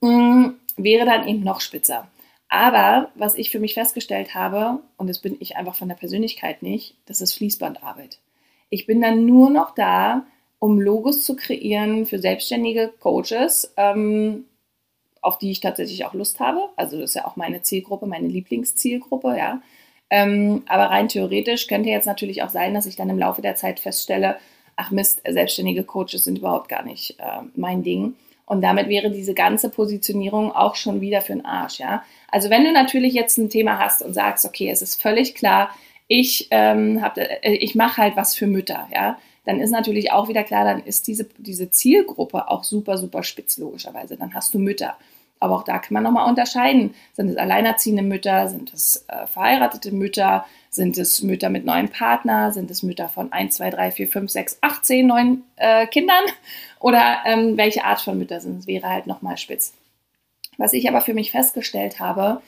Mm, 0.00 0.50
wäre 0.76 1.06
dann 1.06 1.26
eben 1.28 1.44
noch 1.44 1.60
spitzer. 1.60 2.08
Aber 2.48 3.10
was 3.14 3.34
ich 3.34 3.50
für 3.50 3.60
mich 3.60 3.74
festgestellt 3.74 4.34
habe, 4.34 4.80
und 4.98 5.08
das 5.08 5.20
bin 5.20 5.36
ich 5.40 5.56
einfach 5.56 5.74
von 5.74 5.88
der 5.88 5.94
Persönlichkeit 5.94 6.62
nicht, 6.62 6.96
das 7.06 7.20
ist 7.22 7.34
Fließbandarbeit. 7.34 8.18
Ich 8.68 8.86
bin 8.86 9.00
dann 9.00 9.24
nur 9.24 9.48
noch 9.48 9.74
da, 9.74 10.26
um 10.62 10.78
Logos 10.78 11.24
zu 11.24 11.34
kreieren 11.34 12.06
für 12.06 12.20
selbstständige 12.20 12.92
Coaches, 13.00 13.74
ähm, 13.76 14.44
auf 15.20 15.38
die 15.38 15.50
ich 15.50 15.58
tatsächlich 15.58 16.04
auch 16.04 16.14
Lust 16.14 16.38
habe. 16.38 16.68
Also 16.76 17.00
das 17.00 17.10
ist 17.10 17.16
ja 17.16 17.26
auch 17.26 17.34
meine 17.34 17.62
Zielgruppe, 17.62 18.06
meine 18.06 18.28
Lieblingszielgruppe, 18.28 19.36
ja. 19.36 19.60
Ähm, 20.08 20.62
aber 20.68 20.84
rein 20.84 21.08
theoretisch 21.08 21.66
könnte 21.66 21.88
jetzt 21.88 22.06
natürlich 22.06 22.44
auch 22.44 22.48
sein, 22.48 22.74
dass 22.74 22.86
ich 22.86 22.94
dann 22.94 23.10
im 23.10 23.18
Laufe 23.18 23.42
der 23.42 23.56
Zeit 23.56 23.80
feststelle, 23.80 24.36
ach 24.76 24.92
Mist, 24.92 25.22
selbstständige 25.28 25.82
Coaches 25.82 26.22
sind 26.22 26.38
überhaupt 26.38 26.68
gar 26.68 26.84
nicht 26.84 27.18
äh, 27.18 27.42
mein 27.56 27.82
Ding. 27.82 28.14
Und 28.46 28.60
damit 28.62 28.88
wäre 28.88 29.10
diese 29.10 29.34
ganze 29.34 29.68
Positionierung 29.68 30.52
auch 30.52 30.76
schon 30.76 31.00
wieder 31.00 31.22
für 31.22 31.32
den 31.32 31.44
Arsch, 31.44 31.80
ja. 31.80 32.04
Also 32.28 32.50
wenn 32.50 32.62
du 32.62 32.70
natürlich 32.70 33.14
jetzt 33.14 33.36
ein 33.36 33.50
Thema 33.50 33.80
hast 33.80 34.00
und 34.00 34.14
sagst, 34.14 34.44
okay, 34.44 34.70
es 34.70 34.80
ist 34.80 35.02
völlig 35.02 35.34
klar, 35.34 35.70
ich, 36.06 36.46
ähm, 36.52 37.04
äh, 37.16 37.54
ich 37.54 37.74
mache 37.74 38.00
halt 38.00 38.14
was 38.14 38.36
für 38.36 38.46
Mütter, 38.46 38.88
ja, 38.94 39.18
dann 39.44 39.60
ist 39.60 39.70
natürlich 39.70 40.12
auch 40.12 40.28
wieder 40.28 40.44
klar, 40.44 40.64
dann 40.64 40.82
ist 40.82 41.06
diese, 41.08 41.24
diese 41.38 41.70
Zielgruppe 41.70 42.48
auch 42.48 42.64
super, 42.64 42.96
super 42.98 43.22
spitz, 43.22 43.58
logischerweise. 43.58 44.16
Dann 44.16 44.34
hast 44.34 44.54
du 44.54 44.58
Mütter. 44.58 44.96
Aber 45.40 45.56
auch 45.56 45.64
da 45.64 45.80
kann 45.80 45.94
man 45.94 46.04
nochmal 46.04 46.28
unterscheiden. 46.28 46.94
Sind 47.14 47.28
es 47.28 47.36
alleinerziehende 47.36 48.04
Mütter? 48.04 48.48
Sind 48.48 48.72
es 48.72 49.04
äh, 49.08 49.26
verheiratete 49.26 49.90
Mütter? 49.90 50.46
Sind 50.70 50.96
es 50.96 51.20
Mütter 51.24 51.50
mit 51.50 51.64
neuen 51.64 51.88
Partner? 51.88 52.52
Sind 52.52 52.70
es 52.70 52.84
Mütter 52.84 53.08
von 53.08 53.32
1, 53.32 53.56
2, 53.56 53.70
3, 53.70 53.90
4, 53.90 54.08
5, 54.08 54.30
6, 54.30 54.58
8, 54.60 54.86
10, 54.86 55.06
9 55.08 55.42
äh, 55.56 55.86
Kindern? 55.88 56.22
Oder 56.78 57.22
ähm, 57.26 57.56
welche 57.56 57.84
Art 57.84 58.00
von 58.00 58.16
Mütter 58.16 58.40
sind 58.40 58.60
es? 58.60 58.66
Wäre 58.68 58.88
halt 58.88 59.08
nochmal 59.08 59.36
spitz. 59.36 59.74
Was 60.58 60.74
ich 60.74 60.88
aber 60.88 61.00
für 61.00 61.14
mich 61.14 61.32
festgestellt 61.32 61.98
habe, 61.98 62.40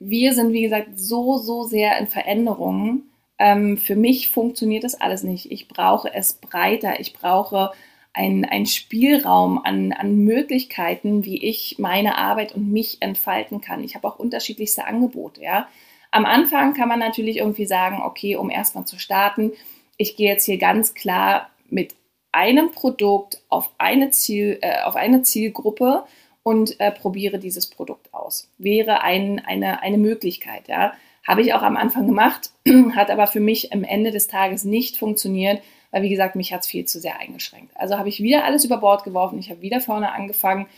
wir 0.00 0.34
sind, 0.34 0.52
wie 0.52 0.62
gesagt, 0.62 0.98
so, 0.98 1.38
so 1.38 1.62
sehr 1.62 1.98
in 1.98 2.08
Veränderungen. 2.08 3.08
Ähm, 3.38 3.78
für 3.78 3.96
mich 3.96 4.30
funktioniert 4.30 4.84
das 4.84 5.00
alles 5.00 5.22
nicht. 5.22 5.50
Ich 5.50 5.68
brauche 5.68 6.12
es 6.12 6.34
breiter. 6.34 7.00
Ich 7.00 7.12
brauche 7.12 7.72
ein, 8.12 8.66
Spielraum 8.66 9.64
an, 9.64 9.92
an 9.92 10.16
Möglichkeiten, 10.24 11.24
wie 11.24 11.42
ich 11.44 11.76
meine 11.78 12.18
Arbeit 12.18 12.54
und 12.54 12.72
mich 12.72 12.98
entfalten 13.00 13.60
kann. 13.60 13.84
Ich 13.84 13.94
habe 13.94 14.08
auch 14.08 14.18
unterschiedlichste 14.18 14.86
Angebote, 14.86 15.42
ja. 15.42 15.68
Am 16.10 16.24
Anfang 16.24 16.74
kann 16.74 16.88
man 16.88 16.98
natürlich 16.98 17.36
irgendwie 17.36 17.66
sagen, 17.66 18.00
okay, 18.02 18.34
um 18.36 18.50
erstmal 18.50 18.86
zu 18.86 18.98
starten, 18.98 19.52
ich 19.98 20.16
gehe 20.16 20.30
jetzt 20.30 20.46
hier 20.46 20.58
ganz 20.58 20.94
klar 20.94 21.50
mit 21.68 21.94
einem 22.32 22.72
Produkt 22.72 23.42
auf 23.48 23.70
eine, 23.78 24.10
Ziel, 24.10 24.58
äh, 24.62 24.82
auf 24.82 24.96
eine 24.96 25.22
Zielgruppe 25.22 26.04
und 26.42 26.80
äh, 26.80 26.90
probiere 26.90 27.38
dieses 27.38 27.68
Produkt 27.68 28.12
aus. 28.14 28.50
Wäre 28.58 29.02
ein, 29.02 29.38
eine, 29.44 29.82
eine 29.82 29.98
Möglichkeit, 29.98 30.68
ja. 30.68 30.94
Habe 31.28 31.42
ich 31.42 31.52
auch 31.52 31.60
am 31.60 31.76
Anfang 31.76 32.06
gemacht, 32.06 32.52
hat 32.96 33.10
aber 33.10 33.26
für 33.26 33.40
mich 33.40 33.70
am 33.74 33.84
Ende 33.84 34.12
des 34.12 34.28
Tages 34.28 34.64
nicht 34.64 34.96
funktioniert, 34.96 35.62
weil 35.90 36.02
wie 36.02 36.08
gesagt, 36.08 36.36
mich 36.36 36.54
hat 36.54 36.62
es 36.62 36.66
viel 36.66 36.86
zu 36.86 37.00
sehr 37.00 37.20
eingeschränkt. 37.20 37.70
Also 37.76 37.98
habe 37.98 38.08
ich 38.08 38.22
wieder 38.22 38.44
alles 38.44 38.64
über 38.64 38.78
Bord 38.78 39.04
geworfen, 39.04 39.38
ich 39.38 39.50
habe 39.50 39.60
wieder 39.60 39.82
vorne 39.82 40.12
angefangen 40.12 40.68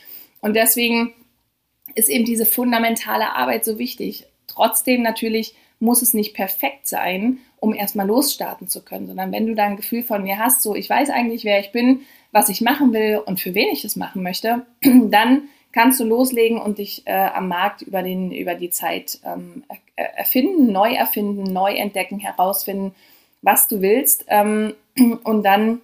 und 0.40 0.56
deswegen 0.56 1.14
ist 1.94 2.08
eben 2.08 2.24
diese 2.24 2.46
fundamentale 2.46 3.32
Arbeit 3.32 3.64
so 3.64 3.78
wichtig. 3.78 4.26
Trotzdem 4.48 5.02
natürlich 5.02 5.54
muss 5.78 6.02
es 6.02 6.14
nicht 6.14 6.34
perfekt 6.34 6.88
sein, 6.88 7.38
um 7.60 7.72
erstmal 7.72 8.08
losstarten 8.08 8.66
zu 8.66 8.84
können, 8.84 9.06
sondern 9.06 9.30
wenn 9.30 9.46
du 9.46 9.54
da 9.54 9.66
ein 9.66 9.76
Gefühl 9.76 10.02
von 10.02 10.24
mir 10.24 10.40
hast, 10.40 10.62
so 10.62 10.74
ich 10.74 10.90
weiß 10.90 11.10
eigentlich, 11.10 11.44
wer 11.44 11.60
ich 11.60 11.70
bin, 11.70 12.00
was 12.32 12.48
ich 12.48 12.60
machen 12.60 12.92
will 12.92 13.22
und 13.24 13.38
für 13.38 13.54
wen 13.54 13.68
ich 13.72 13.84
es 13.84 13.94
machen 13.94 14.24
möchte, 14.24 14.66
dann 14.82 15.42
kannst 15.72 16.00
du 16.00 16.04
loslegen 16.04 16.58
und 16.58 16.78
dich 16.78 17.06
äh, 17.06 17.12
am 17.12 17.48
Markt 17.48 17.82
über, 17.82 18.02
den, 18.02 18.32
über 18.32 18.54
die 18.54 18.70
Zeit 18.70 19.20
ähm, 19.24 19.64
erfinden, 19.96 20.72
neu 20.72 20.92
erfinden, 20.92 21.44
neu 21.44 21.74
entdecken, 21.74 22.18
herausfinden, 22.18 22.94
was 23.42 23.68
du 23.68 23.80
willst 23.80 24.24
ähm, 24.28 24.74
und 25.24 25.42
dann 25.44 25.80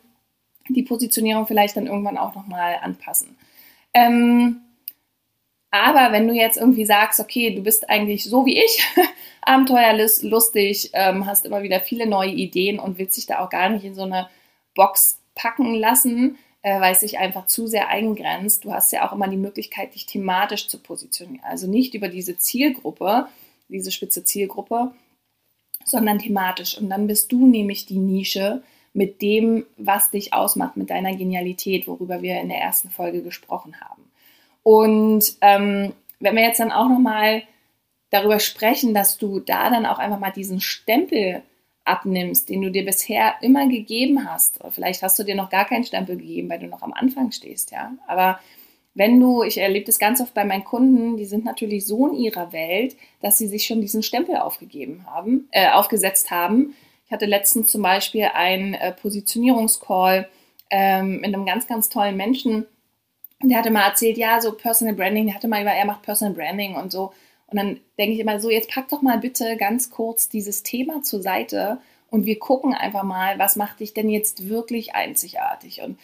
die 0.68 0.82
Positionierung 0.82 1.46
vielleicht 1.46 1.76
dann 1.76 1.86
irgendwann 1.86 2.18
auch 2.18 2.34
nochmal 2.34 2.76
anpassen. 2.82 3.36
Ähm, 3.94 4.60
aber 5.70 6.12
wenn 6.12 6.26
du 6.26 6.34
jetzt 6.34 6.56
irgendwie 6.56 6.84
sagst, 6.84 7.20
okay, 7.20 7.54
du 7.54 7.62
bist 7.62 7.88
eigentlich 7.90 8.24
so 8.24 8.46
wie 8.46 8.58
ich, 8.58 8.84
abenteuerlustig, 9.42 10.90
ähm, 10.94 11.26
hast 11.26 11.44
immer 11.44 11.62
wieder 11.62 11.80
viele 11.80 12.06
neue 12.06 12.30
Ideen 12.30 12.78
und 12.78 12.98
willst 12.98 13.16
dich 13.16 13.26
da 13.26 13.40
auch 13.40 13.50
gar 13.50 13.68
nicht 13.68 13.84
in 13.84 13.94
so 13.94 14.02
eine 14.02 14.28
Box 14.74 15.20
packen 15.34 15.74
lassen, 15.74 16.38
äh, 16.66 16.80
weil 16.80 16.94
es 16.94 17.00
sich 17.00 17.18
einfach 17.18 17.46
zu 17.46 17.68
sehr 17.68 17.86
eingrenzt. 17.90 18.64
Du 18.64 18.72
hast 18.72 18.92
ja 18.92 19.06
auch 19.06 19.12
immer 19.12 19.28
die 19.28 19.36
Möglichkeit, 19.36 19.94
dich 19.94 20.04
thematisch 20.04 20.66
zu 20.66 20.80
positionieren. 20.80 21.44
Also 21.44 21.68
nicht 21.68 21.94
über 21.94 22.08
diese 22.08 22.38
Zielgruppe, 22.38 23.28
diese 23.68 23.92
spitze 23.92 24.24
Zielgruppe, 24.24 24.90
sondern 25.84 26.18
thematisch. 26.18 26.76
Und 26.76 26.90
dann 26.90 27.06
bist 27.06 27.30
du 27.30 27.46
nämlich 27.46 27.86
die 27.86 28.00
Nische 28.00 28.64
mit 28.94 29.22
dem, 29.22 29.64
was 29.76 30.10
dich 30.10 30.34
ausmacht, 30.34 30.76
mit 30.76 30.90
deiner 30.90 31.14
Genialität, 31.14 31.86
worüber 31.86 32.20
wir 32.20 32.40
in 32.40 32.48
der 32.48 32.58
ersten 32.58 32.90
Folge 32.90 33.22
gesprochen 33.22 33.80
haben. 33.80 34.02
Und 34.64 35.36
ähm, 35.42 35.92
wenn 36.18 36.34
wir 36.34 36.42
jetzt 36.42 36.58
dann 36.58 36.72
auch 36.72 36.88
nochmal 36.88 37.44
darüber 38.10 38.40
sprechen, 38.40 38.92
dass 38.92 39.18
du 39.18 39.38
da 39.38 39.70
dann 39.70 39.86
auch 39.86 40.00
einfach 40.00 40.18
mal 40.18 40.32
diesen 40.32 40.60
Stempel 40.60 41.42
abnimmst, 41.86 42.48
den 42.48 42.62
du 42.62 42.70
dir 42.70 42.84
bisher 42.84 43.34
immer 43.40 43.68
gegeben 43.68 44.30
hast. 44.30 44.60
Vielleicht 44.70 45.02
hast 45.02 45.18
du 45.18 45.22
dir 45.22 45.34
noch 45.34 45.50
gar 45.50 45.64
keinen 45.64 45.84
Stempel 45.84 46.16
gegeben, 46.16 46.48
weil 46.50 46.58
du 46.58 46.66
noch 46.66 46.82
am 46.82 46.92
Anfang 46.92 47.32
stehst, 47.32 47.70
ja. 47.70 47.92
Aber 48.06 48.40
wenn 48.94 49.20
du, 49.20 49.42
ich 49.42 49.58
erlebe 49.58 49.86
das 49.86 49.98
ganz 49.98 50.20
oft 50.20 50.34
bei 50.34 50.44
meinen 50.44 50.64
Kunden, 50.64 51.16
die 51.16 51.26
sind 51.26 51.44
natürlich 51.44 51.86
so 51.86 52.08
in 52.08 52.14
ihrer 52.14 52.52
Welt, 52.52 52.96
dass 53.20 53.38
sie 53.38 53.46
sich 53.46 53.66
schon 53.66 53.80
diesen 53.80 54.02
Stempel 54.02 54.36
aufgegeben 54.36 55.04
haben, 55.06 55.48
äh, 55.50 55.70
aufgesetzt 55.70 56.30
haben. 56.30 56.74
Ich 57.06 57.12
hatte 57.12 57.26
letztens 57.26 57.70
zum 57.70 57.82
Beispiel 57.82 58.30
einen 58.32 58.74
äh, 58.74 58.92
Positionierungscall 58.92 60.28
ähm, 60.70 61.20
mit 61.20 61.26
einem 61.26 61.46
ganz, 61.46 61.66
ganz 61.66 61.88
tollen 61.88 62.16
Menschen, 62.16 62.66
und 63.42 63.50
der 63.50 63.58
hatte 63.58 63.70
mal 63.70 63.86
erzählt, 63.86 64.16
ja, 64.16 64.40
so 64.40 64.52
Personal 64.52 64.94
Branding, 64.94 65.26
der 65.26 65.34
hatte 65.34 65.48
mal 65.48 65.60
über, 65.60 65.70
er 65.70 65.84
macht 65.84 66.02
Personal 66.02 66.34
Branding 66.34 66.74
und 66.74 66.90
so. 66.90 67.12
Und 67.48 67.58
dann 67.58 67.80
denke 67.98 68.14
ich 68.14 68.20
immer 68.20 68.40
so, 68.40 68.50
jetzt 68.50 68.70
pack 68.70 68.88
doch 68.88 69.02
mal 69.02 69.18
bitte 69.18 69.56
ganz 69.56 69.90
kurz 69.90 70.28
dieses 70.28 70.62
Thema 70.62 71.02
zur 71.02 71.22
Seite 71.22 71.78
und 72.10 72.26
wir 72.26 72.38
gucken 72.38 72.74
einfach 72.74 73.02
mal, 73.02 73.38
was 73.38 73.56
macht 73.56 73.80
dich 73.80 73.94
denn 73.94 74.08
jetzt 74.08 74.48
wirklich 74.48 74.94
einzigartig 74.94 75.82
und 75.82 75.98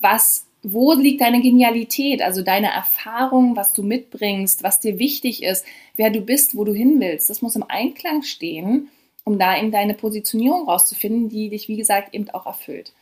was, 0.00 0.46
wo 0.62 0.92
liegt 0.92 1.20
deine 1.20 1.40
Genialität, 1.40 2.22
also 2.22 2.42
deine 2.42 2.70
Erfahrung, 2.70 3.56
was 3.56 3.72
du 3.72 3.82
mitbringst, 3.82 4.62
was 4.62 4.80
dir 4.80 4.98
wichtig 4.98 5.42
ist, 5.42 5.64
wer 5.96 6.10
du 6.10 6.20
bist, 6.20 6.56
wo 6.56 6.64
du 6.64 6.72
hin 6.72 7.00
willst. 7.00 7.30
Das 7.30 7.42
muss 7.42 7.56
im 7.56 7.64
Einklang 7.68 8.22
stehen, 8.22 8.88
um 9.24 9.38
da 9.38 9.58
eben 9.58 9.72
deine 9.72 9.94
Positionierung 9.94 10.68
rauszufinden, 10.68 11.28
die 11.28 11.48
dich, 11.48 11.68
wie 11.68 11.76
gesagt, 11.76 12.14
eben 12.14 12.30
auch 12.30 12.46
erfüllt. 12.46 12.92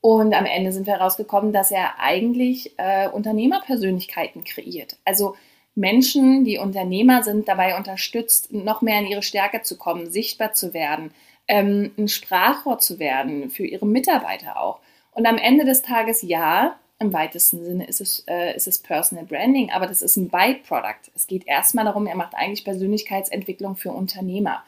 Und 0.00 0.34
am 0.34 0.44
Ende 0.44 0.70
sind 0.70 0.86
wir 0.86 0.94
herausgekommen, 0.94 1.52
dass 1.52 1.70
er 1.70 1.98
eigentlich 1.98 2.72
äh, 2.76 3.08
Unternehmerpersönlichkeiten 3.08 4.44
kreiert. 4.44 4.96
Also 5.04 5.34
Menschen, 5.74 6.44
die 6.44 6.58
Unternehmer 6.58 7.22
sind, 7.22 7.48
dabei 7.48 7.76
unterstützt, 7.76 8.52
noch 8.52 8.82
mehr 8.82 9.00
in 9.00 9.06
ihre 9.06 9.22
Stärke 9.22 9.62
zu 9.62 9.76
kommen, 9.76 10.10
sichtbar 10.10 10.52
zu 10.52 10.72
werden, 10.72 11.12
ähm, 11.48 11.92
ein 11.98 12.08
Sprachrohr 12.08 12.78
zu 12.78 12.98
werden 12.98 13.50
für 13.50 13.66
ihre 13.66 13.86
Mitarbeiter 13.86 14.60
auch. 14.60 14.80
Und 15.12 15.26
am 15.26 15.38
Ende 15.38 15.64
des 15.64 15.82
Tages, 15.82 16.22
ja, 16.22 16.76
im 17.00 17.12
weitesten 17.12 17.64
Sinne 17.64 17.86
ist 17.86 18.00
es, 18.00 18.24
äh, 18.28 18.54
ist 18.54 18.68
es 18.68 18.78
Personal 18.78 19.24
Branding, 19.24 19.70
aber 19.70 19.86
das 19.86 20.00
ist 20.00 20.16
ein 20.16 20.28
Byproduct. 20.28 21.10
Es 21.14 21.26
geht 21.26 21.46
erstmal 21.46 21.84
darum, 21.84 22.06
er 22.06 22.16
macht 22.16 22.34
eigentlich 22.34 22.64
Persönlichkeitsentwicklung 22.64 23.76
für 23.76 23.90
Unternehmer. 23.90 24.62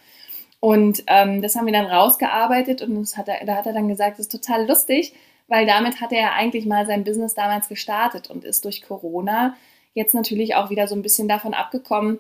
Und 0.61 1.05
ähm, 1.07 1.43
das 1.43 1.55
haben 1.55 1.67
wir 1.67 1.73
dann 1.73 1.87
rausgearbeitet 1.87 2.83
und 2.83 3.17
hat 3.17 3.29
er, 3.29 3.45
da 3.47 3.57
hat 3.57 3.67
er 3.67 3.73
dann 3.73 3.89
gesagt, 3.89 4.19
das 4.19 4.27
ist 4.27 4.33
total 4.33 4.67
lustig, 4.67 5.15
weil 5.49 5.67
damit 5.67 6.01
hat 6.01 6.13
er 6.13 6.35
eigentlich 6.35 6.67
mal 6.67 6.87
sein 6.87 7.05
Business 7.05 7.35
damals 7.35 7.69
gestartet 7.69 8.29
und 8.29 8.45
ist 8.45 8.65
durch 8.65 8.83
Corona 8.83 9.57
jetzt 9.97 10.15
natürlich 10.15 10.55
auch 10.55 10.71
wieder 10.71 10.87
so 10.87 10.95
ein 10.95 11.03
bisschen 11.03 11.27
davon 11.27 11.55
abgekommen, 11.55 12.19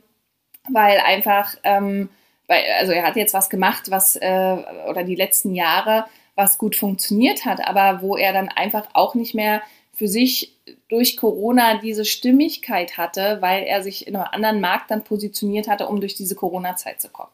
weil 0.68 0.98
einfach, 0.98 1.54
ähm, 1.62 2.08
weil, 2.48 2.64
also 2.78 2.92
er 2.92 3.04
hat 3.04 3.16
jetzt 3.16 3.34
was 3.34 3.50
gemacht, 3.50 3.90
was 3.90 4.16
äh, 4.16 4.56
oder 4.88 5.04
die 5.04 5.14
letzten 5.14 5.54
Jahre, 5.54 6.06
was 6.34 6.58
gut 6.58 6.74
funktioniert 6.74 7.44
hat, 7.44 7.66
aber 7.66 8.02
wo 8.02 8.16
er 8.16 8.32
dann 8.32 8.48
einfach 8.48 8.88
auch 8.94 9.14
nicht 9.14 9.34
mehr 9.34 9.62
für 9.92 10.08
sich 10.08 10.56
durch 10.88 11.16
Corona 11.16 11.78
diese 11.78 12.04
Stimmigkeit 12.04 12.98
hatte, 12.98 13.38
weil 13.40 13.62
er 13.64 13.82
sich 13.82 14.06
in 14.06 14.16
einem 14.16 14.28
anderen 14.30 14.60
Markt 14.60 14.90
dann 14.90 15.04
positioniert 15.04 15.68
hatte, 15.68 15.86
um 15.86 16.00
durch 16.00 16.14
diese 16.14 16.34
Corona-Zeit 16.34 17.00
zu 17.00 17.08
kommen. 17.08 17.30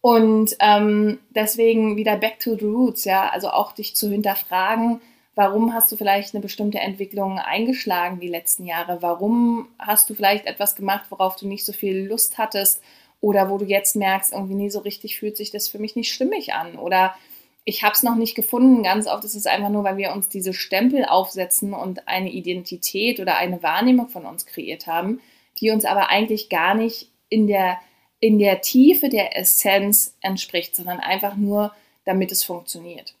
Und 0.00 0.56
ähm, 0.58 1.20
deswegen 1.30 1.96
wieder 1.96 2.16
back 2.16 2.40
to 2.40 2.56
the 2.56 2.64
roots, 2.64 3.04
ja, 3.04 3.28
also 3.28 3.50
auch 3.50 3.72
dich 3.72 3.94
zu 3.94 4.10
hinterfragen, 4.10 5.00
warum 5.34 5.72
hast 5.72 5.90
du 5.90 5.96
vielleicht 5.96 6.34
eine 6.34 6.42
bestimmte 6.42 6.78
Entwicklung 6.78 7.38
eingeschlagen 7.38 8.20
die 8.20 8.28
letzten 8.28 8.66
Jahre? 8.66 9.02
Warum 9.02 9.68
hast 9.78 10.10
du 10.10 10.14
vielleicht 10.14 10.46
etwas 10.46 10.76
gemacht, 10.76 11.06
worauf 11.10 11.36
du 11.36 11.46
nicht 11.46 11.64
so 11.64 11.72
viel 11.72 12.06
Lust 12.06 12.38
hattest? 12.38 12.82
Oder 13.20 13.50
wo 13.50 13.58
du 13.58 13.64
jetzt 13.64 13.94
merkst, 13.94 14.32
irgendwie 14.32 14.54
nie 14.54 14.70
so 14.70 14.80
richtig 14.80 15.18
fühlt 15.18 15.36
sich 15.36 15.50
das 15.50 15.68
für 15.68 15.78
mich 15.78 15.94
nicht 15.94 16.12
stimmig 16.12 16.54
an? 16.54 16.76
Oder 16.76 17.14
ich 17.64 17.84
habe 17.84 17.94
es 17.94 18.02
noch 18.02 18.16
nicht 18.16 18.34
gefunden. 18.34 18.82
Ganz 18.82 19.06
oft 19.06 19.24
ist 19.24 19.36
es 19.36 19.46
einfach 19.46 19.68
nur, 19.68 19.84
weil 19.84 19.96
wir 19.96 20.12
uns 20.12 20.28
diese 20.28 20.52
Stempel 20.52 21.04
aufsetzen 21.04 21.72
und 21.72 22.08
eine 22.08 22.30
Identität 22.30 23.20
oder 23.20 23.36
eine 23.36 23.62
Wahrnehmung 23.62 24.08
von 24.08 24.26
uns 24.26 24.46
kreiert 24.46 24.86
haben, 24.88 25.20
die 25.60 25.70
uns 25.70 25.84
aber 25.84 26.08
eigentlich 26.08 26.48
gar 26.48 26.74
nicht 26.74 27.08
in 27.28 27.46
der 27.46 27.78
in 28.18 28.38
der 28.38 28.60
Tiefe 28.60 29.08
der 29.08 29.36
Essenz 29.36 30.16
entspricht, 30.20 30.76
sondern 30.76 31.00
einfach 31.00 31.34
nur, 31.34 31.74
damit 32.04 32.30
es 32.30 32.44
funktioniert. 32.44 33.16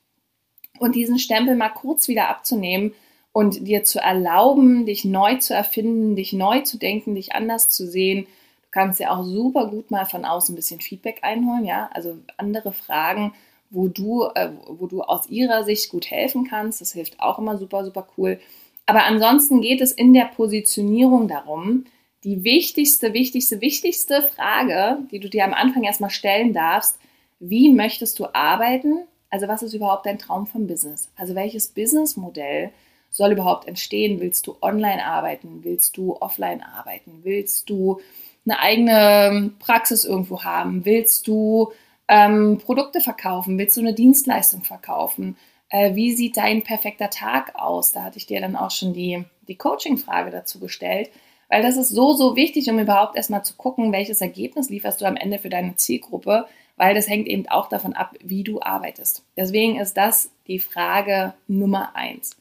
Und 0.78 0.94
diesen 0.94 1.18
Stempel 1.18 1.54
mal 1.54 1.68
kurz 1.68 2.08
wieder 2.08 2.28
abzunehmen 2.28 2.94
und 3.32 3.66
dir 3.66 3.84
zu 3.84 4.00
erlauben, 4.00 4.86
dich 4.86 5.04
neu 5.04 5.36
zu 5.36 5.54
erfinden, 5.54 6.16
dich 6.16 6.32
neu 6.32 6.60
zu 6.60 6.78
denken, 6.78 7.14
dich 7.14 7.34
anders 7.34 7.68
zu 7.68 7.86
sehen. 7.86 8.24
Du 8.24 8.68
kannst 8.70 9.00
ja 9.00 9.10
auch 9.10 9.24
super 9.24 9.68
gut 9.68 9.90
mal 9.90 10.04
von 10.04 10.24
außen 10.24 10.52
ein 10.52 10.56
bisschen 10.56 10.80
Feedback 10.80 11.20
einholen, 11.22 11.64
ja, 11.64 11.90
also 11.92 12.18
andere 12.36 12.72
Fragen, 12.72 13.32
wo 13.70 13.88
du, 13.88 14.24
äh, 14.34 14.50
wo 14.66 14.86
du 14.86 15.02
aus 15.02 15.28
ihrer 15.28 15.64
Sicht 15.64 15.90
gut 15.90 16.10
helfen 16.10 16.46
kannst. 16.48 16.80
Das 16.80 16.92
hilft 16.92 17.20
auch 17.20 17.38
immer 17.38 17.56
super, 17.58 17.84
super 17.84 18.06
cool. 18.16 18.38
Aber 18.86 19.04
ansonsten 19.04 19.60
geht 19.60 19.80
es 19.80 19.92
in 19.92 20.12
der 20.12 20.26
Positionierung 20.26 21.28
darum, 21.28 21.84
die 22.24 22.44
wichtigste, 22.44 23.14
wichtigste, 23.14 23.60
wichtigste 23.60 24.22
Frage, 24.22 24.98
die 25.10 25.18
du 25.18 25.28
dir 25.28 25.44
am 25.44 25.54
Anfang 25.54 25.82
erstmal 25.82 26.10
stellen 26.10 26.52
darfst, 26.52 26.98
wie 27.40 27.72
möchtest 27.72 28.18
du 28.18 28.26
arbeiten? 28.32 28.98
Also 29.32 29.48
was 29.48 29.62
ist 29.62 29.72
überhaupt 29.72 30.04
dein 30.04 30.18
Traum 30.18 30.46
vom 30.46 30.66
Business? 30.66 31.08
Also 31.16 31.34
welches 31.34 31.68
Businessmodell 31.68 32.70
soll 33.10 33.32
überhaupt 33.32 33.66
entstehen? 33.66 34.20
Willst 34.20 34.46
du 34.46 34.56
online 34.60 35.04
arbeiten? 35.04 35.60
Willst 35.62 35.96
du 35.96 36.16
offline 36.20 36.62
arbeiten? 36.62 37.20
Willst 37.22 37.70
du 37.70 38.00
eine 38.44 38.58
eigene 38.58 39.52
Praxis 39.58 40.04
irgendwo 40.04 40.44
haben? 40.44 40.84
Willst 40.84 41.26
du 41.26 41.72
ähm, 42.08 42.58
Produkte 42.62 43.00
verkaufen? 43.00 43.56
Willst 43.56 43.78
du 43.78 43.80
eine 43.80 43.94
Dienstleistung 43.94 44.64
verkaufen? 44.64 45.38
Äh, 45.70 45.94
wie 45.94 46.12
sieht 46.12 46.36
dein 46.36 46.62
perfekter 46.62 47.08
Tag 47.08 47.54
aus? 47.54 47.92
Da 47.92 48.02
hatte 48.02 48.18
ich 48.18 48.26
dir 48.26 48.42
dann 48.42 48.54
auch 48.54 48.70
schon 48.70 48.92
die, 48.92 49.24
die 49.48 49.56
Coaching-Frage 49.56 50.30
dazu 50.30 50.60
gestellt. 50.60 51.10
Weil 51.48 51.62
das 51.62 51.78
ist 51.78 51.88
so, 51.88 52.12
so 52.12 52.36
wichtig, 52.36 52.68
um 52.68 52.78
überhaupt 52.78 53.16
erstmal 53.16 53.44
zu 53.44 53.56
gucken, 53.56 53.92
welches 53.92 54.20
Ergebnis 54.20 54.68
lieferst 54.68 55.00
du 55.00 55.06
am 55.06 55.16
Ende 55.16 55.38
für 55.38 55.48
deine 55.48 55.76
Zielgruppe, 55.76 56.46
weil 56.76 56.94
das 56.94 57.08
hängt 57.08 57.28
eben 57.28 57.48
auch 57.48 57.68
davon 57.68 57.92
ab, 57.94 58.14
wie 58.22 58.44
du 58.44 58.60
arbeitest. 58.60 59.24
Deswegen 59.36 59.78
ist 59.78 59.94
das 59.94 60.30
die 60.46 60.58
Frage 60.58 61.34
Nummer 61.46 61.94
eins. 61.94 62.36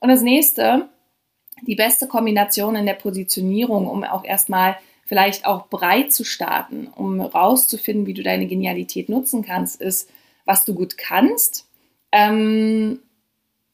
Und 0.00 0.08
das 0.08 0.22
nächste, 0.22 0.88
die 1.62 1.74
beste 1.74 2.06
Kombination 2.08 2.76
in 2.76 2.86
der 2.86 2.94
Positionierung, 2.94 3.86
um 3.86 4.04
auch 4.04 4.24
erstmal 4.24 4.76
vielleicht 5.04 5.46
auch 5.46 5.68
breit 5.68 6.12
zu 6.12 6.24
starten, 6.24 6.88
um 6.94 7.20
rauszufinden, 7.20 8.06
wie 8.06 8.14
du 8.14 8.22
deine 8.22 8.46
Genialität 8.46 9.08
nutzen 9.08 9.42
kannst, 9.42 9.80
ist, 9.80 10.10
was 10.44 10.64
du 10.64 10.74
gut 10.74 10.98
kannst, 10.98 11.66
ähm, 12.12 13.00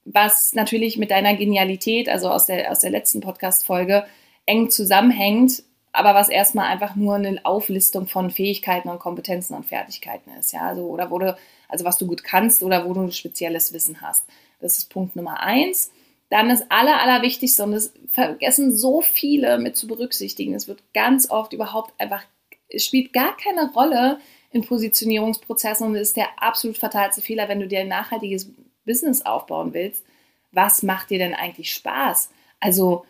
was 0.04 0.52
natürlich 0.54 0.98
mit 0.98 1.10
deiner 1.10 1.36
Genialität, 1.36 2.08
also 2.08 2.28
aus 2.28 2.46
der, 2.46 2.70
aus 2.70 2.80
der 2.80 2.90
letzten 2.90 3.20
Podcast-Folge, 3.20 4.04
eng 4.46 4.70
zusammenhängt, 4.70 5.62
aber 5.92 6.14
was 6.14 6.28
erstmal 6.28 6.68
einfach 6.68 6.96
nur 6.96 7.16
eine 7.16 7.44
Auflistung 7.44 8.08
von 8.08 8.30
Fähigkeiten 8.30 8.88
und 8.88 8.98
Kompetenzen 8.98 9.54
und 9.54 9.66
Fertigkeiten 9.66 10.30
ist, 10.38 10.52
ja, 10.52 10.62
also, 10.62 10.86
oder 10.86 11.10
wo 11.10 11.18
du, 11.18 11.36
also 11.68 11.84
was 11.84 11.98
du 11.98 12.06
gut 12.06 12.24
kannst 12.24 12.62
oder 12.62 12.88
wo 12.88 12.94
du 12.94 13.02
ein 13.02 13.12
spezielles 13.12 13.72
Wissen 13.72 14.00
hast. 14.00 14.24
Das 14.60 14.78
ist 14.78 14.90
Punkt 14.90 15.16
Nummer 15.16 15.40
eins. 15.40 15.92
dann 16.30 16.48
das 16.48 16.70
Aller, 16.70 17.00
Allerwichtigste, 17.02 17.62
und 17.62 17.72
das 17.72 17.92
vergessen 18.10 18.74
so 18.74 19.02
viele 19.02 19.58
mit 19.58 19.76
zu 19.76 19.86
berücksichtigen, 19.86 20.54
es 20.54 20.66
wird 20.66 20.82
ganz 20.94 21.30
oft 21.30 21.52
überhaupt 21.52 21.92
einfach, 22.00 22.24
es 22.70 22.86
spielt 22.86 23.12
gar 23.12 23.36
keine 23.36 23.70
Rolle 23.72 24.18
in 24.50 24.62
Positionierungsprozessen 24.62 25.86
und 25.86 25.94
ist 25.94 26.16
der 26.16 26.28
absolut 26.38 26.78
fatalste 26.78 27.20
Fehler, 27.20 27.48
wenn 27.48 27.60
du 27.60 27.68
dir 27.68 27.80
ein 27.80 27.88
nachhaltiges 27.88 28.50
Business 28.86 29.22
aufbauen 29.22 29.74
willst. 29.74 30.04
Was 30.52 30.82
macht 30.82 31.10
dir 31.10 31.18
denn 31.18 31.34
eigentlich 31.34 31.72
Spaß? 31.72 32.30
Also, 32.60 33.04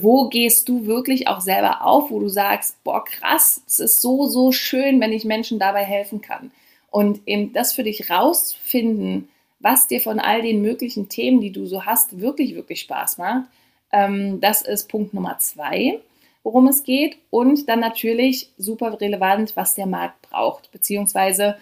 wo 0.00 0.28
gehst 0.28 0.68
du 0.68 0.86
wirklich 0.86 1.28
auch 1.28 1.40
selber 1.40 1.84
auf, 1.84 2.10
wo 2.10 2.20
du 2.20 2.28
sagst, 2.28 2.82
boah, 2.84 3.04
krass, 3.04 3.62
es 3.66 3.78
ist 3.78 4.02
so, 4.02 4.26
so 4.26 4.52
schön, 4.52 5.00
wenn 5.00 5.12
ich 5.12 5.24
Menschen 5.24 5.58
dabei 5.58 5.84
helfen 5.84 6.20
kann. 6.20 6.50
Und 6.90 7.20
eben 7.26 7.52
das 7.52 7.72
für 7.72 7.82
dich 7.82 8.10
rausfinden, 8.10 9.28
was 9.60 9.86
dir 9.86 10.00
von 10.00 10.20
all 10.20 10.42
den 10.42 10.62
möglichen 10.62 11.08
Themen, 11.08 11.40
die 11.40 11.50
du 11.50 11.66
so 11.66 11.84
hast, 11.84 12.20
wirklich, 12.20 12.54
wirklich 12.54 12.80
Spaß 12.80 13.18
macht. 13.18 13.48
Ähm, 13.92 14.40
das 14.40 14.62
ist 14.62 14.88
Punkt 14.88 15.14
Nummer 15.14 15.38
zwei, 15.38 16.00
worum 16.42 16.68
es 16.68 16.84
geht. 16.84 17.16
Und 17.30 17.68
dann 17.68 17.80
natürlich 17.80 18.50
super 18.58 19.00
relevant, 19.00 19.56
was 19.56 19.74
der 19.74 19.86
Markt 19.86 20.22
braucht, 20.22 20.70
beziehungsweise 20.70 21.56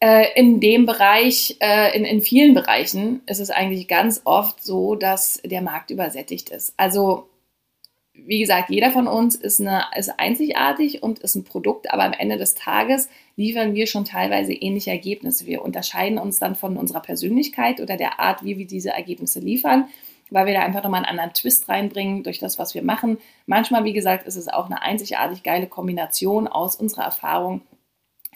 in 0.00 0.60
dem 0.60 0.86
Bereich, 0.86 1.56
äh, 1.60 1.96
in, 1.96 2.04
in 2.04 2.20
vielen 2.20 2.54
Bereichen 2.54 3.22
ist 3.26 3.40
es 3.40 3.50
eigentlich 3.50 3.88
ganz 3.88 4.22
oft 4.24 4.62
so, 4.62 4.94
dass 4.94 5.40
der 5.44 5.60
Markt 5.60 5.90
übersättigt 5.90 6.50
ist. 6.50 6.72
Also 6.76 7.28
wie 8.26 8.40
gesagt, 8.40 8.70
jeder 8.70 8.90
von 8.90 9.06
uns 9.06 9.34
ist, 9.34 9.60
eine, 9.60 9.84
ist 9.96 10.18
einzigartig 10.18 11.02
und 11.02 11.20
ist 11.20 11.36
ein 11.36 11.44
Produkt, 11.44 11.92
aber 11.92 12.04
am 12.04 12.12
Ende 12.12 12.36
des 12.36 12.54
Tages 12.54 13.08
liefern 13.36 13.74
wir 13.74 13.86
schon 13.86 14.04
teilweise 14.04 14.52
ähnliche 14.52 14.90
Ergebnisse. 14.90 15.46
Wir 15.46 15.62
unterscheiden 15.62 16.18
uns 16.18 16.38
dann 16.38 16.56
von 16.56 16.76
unserer 16.76 17.00
Persönlichkeit 17.00 17.80
oder 17.80 17.96
der 17.96 18.20
Art, 18.20 18.44
wie 18.44 18.58
wir 18.58 18.66
diese 18.66 18.90
Ergebnisse 18.90 19.40
liefern, 19.40 19.88
weil 20.30 20.46
wir 20.46 20.54
da 20.54 20.60
einfach 20.60 20.82
nochmal 20.82 21.04
einen 21.04 21.10
anderen 21.10 21.32
Twist 21.32 21.68
reinbringen 21.68 22.22
durch 22.22 22.38
das, 22.38 22.58
was 22.58 22.74
wir 22.74 22.82
machen. 22.82 23.18
Manchmal, 23.46 23.84
wie 23.84 23.92
gesagt, 23.92 24.26
ist 24.26 24.36
es 24.36 24.48
auch 24.48 24.66
eine 24.66 24.82
einzigartig 24.82 25.42
geile 25.42 25.66
Kombination 25.66 26.48
aus 26.48 26.76
unserer 26.76 27.04
Erfahrung, 27.04 27.62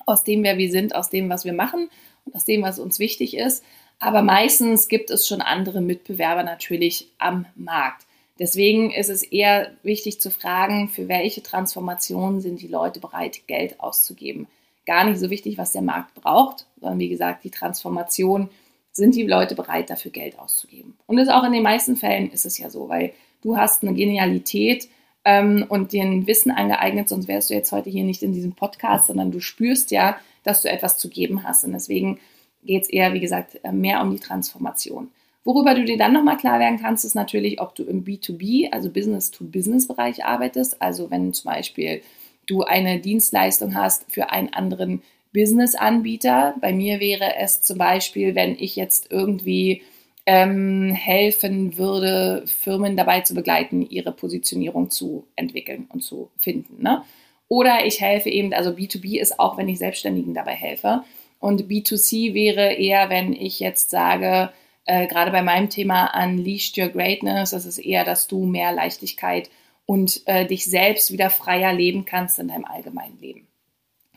aus 0.06 0.24
dem, 0.24 0.42
wer 0.42 0.58
wir 0.58 0.70
sind, 0.70 0.94
aus 0.94 1.10
dem, 1.10 1.28
was 1.28 1.44
wir 1.44 1.52
machen 1.52 1.88
und 2.24 2.34
aus 2.34 2.44
dem, 2.44 2.62
was 2.62 2.78
uns 2.78 2.98
wichtig 2.98 3.36
ist. 3.36 3.64
Aber 3.98 4.22
meistens 4.22 4.88
gibt 4.88 5.10
es 5.10 5.28
schon 5.28 5.40
andere 5.40 5.80
Mitbewerber 5.80 6.42
natürlich 6.42 7.08
am 7.18 7.46
Markt. 7.54 8.06
Deswegen 8.38 8.90
ist 8.90 9.10
es 9.10 9.22
eher 9.22 9.70
wichtig 9.82 10.20
zu 10.20 10.30
fragen, 10.30 10.88
für 10.88 11.06
welche 11.06 11.42
Transformation 11.42 12.40
sind 12.40 12.60
die 12.60 12.68
Leute 12.68 12.98
bereit, 12.98 13.46
Geld 13.46 13.78
auszugeben. 13.78 14.48
Gar 14.86 15.04
nicht 15.04 15.20
so 15.20 15.30
wichtig, 15.30 15.58
was 15.58 15.72
der 15.72 15.82
Markt 15.82 16.14
braucht, 16.14 16.66
sondern 16.80 16.98
wie 16.98 17.08
gesagt, 17.08 17.44
die 17.44 17.50
Transformation, 17.50 18.48
sind 18.92 19.14
die 19.14 19.22
Leute 19.22 19.54
bereit, 19.54 19.90
dafür 19.90 20.10
Geld 20.10 20.38
auszugeben. 20.38 20.94
Und 21.06 21.16
das 21.16 21.28
auch 21.28 21.44
in 21.44 21.52
den 21.52 21.62
meisten 21.62 21.96
Fällen 21.96 22.30
ist 22.30 22.44
es 22.44 22.58
ja 22.58 22.68
so, 22.68 22.88
weil 22.88 23.14
du 23.40 23.56
hast 23.56 23.82
eine 23.82 23.94
Genialität 23.94 24.88
ähm, 25.24 25.64
und 25.68 25.92
dir 25.92 26.02
ein 26.02 26.26
Wissen 26.26 26.50
angeeignet, 26.50 27.08
sonst 27.08 27.28
wärst 27.28 27.50
du 27.50 27.54
jetzt 27.54 27.72
heute 27.72 27.90
hier 27.90 28.04
nicht 28.04 28.22
in 28.22 28.32
diesem 28.32 28.52
Podcast, 28.52 29.06
sondern 29.06 29.30
du 29.30 29.40
spürst 29.40 29.90
ja, 29.90 30.16
dass 30.42 30.62
du 30.62 30.68
etwas 30.68 30.98
zu 30.98 31.08
geben 31.08 31.44
hast. 31.44 31.64
Und 31.64 31.72
deswegen 31.72 32.18
geht 32.64 32.82
es 32.82 32.88
eher, 32.88 33.12
wie 33.12 33.20
gesagt, 33.20 33.60
mehr 33.72 34.00
um 34.02 34.10
die 34.10 34.20
Transformation. 34.20 35.08
Worüber 35.44 35.74
du 35.74 35.84
dir 35.84 35.98
dann 35.98 36.12
nochmal 36.12 36.36
klar 36.36 36.60
werden 36.60 36.78
kannst, 36.80 37.04
ist 37.04 37.14
natürlich, 37.14 37.60
ob 37.60 37.74
du 37.74 37.82
im 37.82 38.04
B2B, 38.04 38.72
also 38.72 38.90
Business-to-Business-Bereich 38.90 40.24
arbeitest. 40.24 40.80
Also 40.80 41.10
wenn 41.10 41.32
zum 41.32 41.50
Beispiel 41.50 42.02
du 42.46 42.62
eine 42.62 43.00
Dienstleistung 43.00 43.74
hast 43.74 44.04
für 44.08 44.30
einen 44.30 44.52
anderen 44.52 45.02
Business-Anbieter. 45.32 46.54
Bei 46.60 46.72
mir 46.72 47.00
wäre 47.00 47.36
es 47.36 47.62
zum 47.62 47.78
Beispiel, 47.78 48.34
wenn 48.34 48.56
ich 48.58 48.76
jetzt 48.76 49.10
irgendwie 49.10 49.82
ähm, 50.26 50.92
helfen 50.92 51.76
würde, 51.76 52.44
Firmen 52.46 52.96
dabei 52.96 53.22
zu 53.22 53.34
begleiten, 53.34 53.82
ihre 53.82 54.12
Positionierung 54.12 54.90
zu 54.90 55.26
entwickeln 55.36 55.88
und 55.92 56.02
zu 56.02 56.30
finden. 56.38 56.82
Ne? 56.82 57.02
Oder 57.48 57.84
ich 57.84 58.00
helfe 58.00 58.30
eben, 58.30 58.54
also 58.54 58.70
B2B 58.70 59.20
ist 59.20 59.38
auch, 59.38 59.58
wenn 59.58 59.68
ich 59.68 59.78
Selbstständigen 59.78 60.34
dabei 60.34 60.52
helfe. 60.54 61.04
Und 61.38 61.62
B2C 61.68 62.34
wäre 62.34 62.74
eher, 62.74 63.10
wenn 63.10 63.32
ich 63.32 63.58
jetzt 63.58 63.90
sage, 63.90 64.50
äh, 64.84 65.06
gerade 65.06 65.32
bei 65.32 65.42
meinem 65.42 65.68
Thema 65.68 66.12
Unleashed 66.24 66.78
Your 66.78 66.88
Greatness, 66.88 67.50
das 67.50 67.66
ist 67.66 67.78
eher, 67.78 68.04
dass 68.04 68.28
du 68.28 68.44
mehr 68.44 68.72
Leichtigkeit 68.72 69.50
und 69.86 70.22
äh, 70.26 70.46
dich 70.46 70.64
selbst 70.64 71.12
wieder 71.12 71.30
freier 71.30 71.72
leben 71.72 72.04
kannst 72.04 72.38
in 72.38 72.48
deinem 72.48 72.64
allgemeinen 72.64 73.20
Leben. 73.20 73.48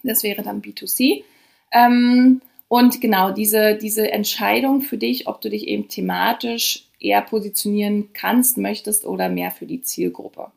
Das 0.04 0.24
wäre 0.24 0.44
dann 0.44 0.62
B2C. 0.62 1.24
Ähm, 1.72 2.42
und 2.68 3.02
genau 3.02 3.32
diese, 3.32 3.76
diese 3.76 4.12
Entscheidung 4.12 4.82
für 4.82 4.98
dich, 4.98 5.28
ob 5.28 5.42
du 5.42 5.50
dich 5.50 5.68
eben 5.68 5.88
thematisch 5.88 6.88
eher 7.00 7.22
positionieren 7.22 8.10
kannst, 8.14 8.58
möchtest 8.58 9.06
oder 9.06 9.30
mehr 9.30 9.52
für 9.52 9.66
die 9.66 9.82
Zielgruppe. 9.82 10.52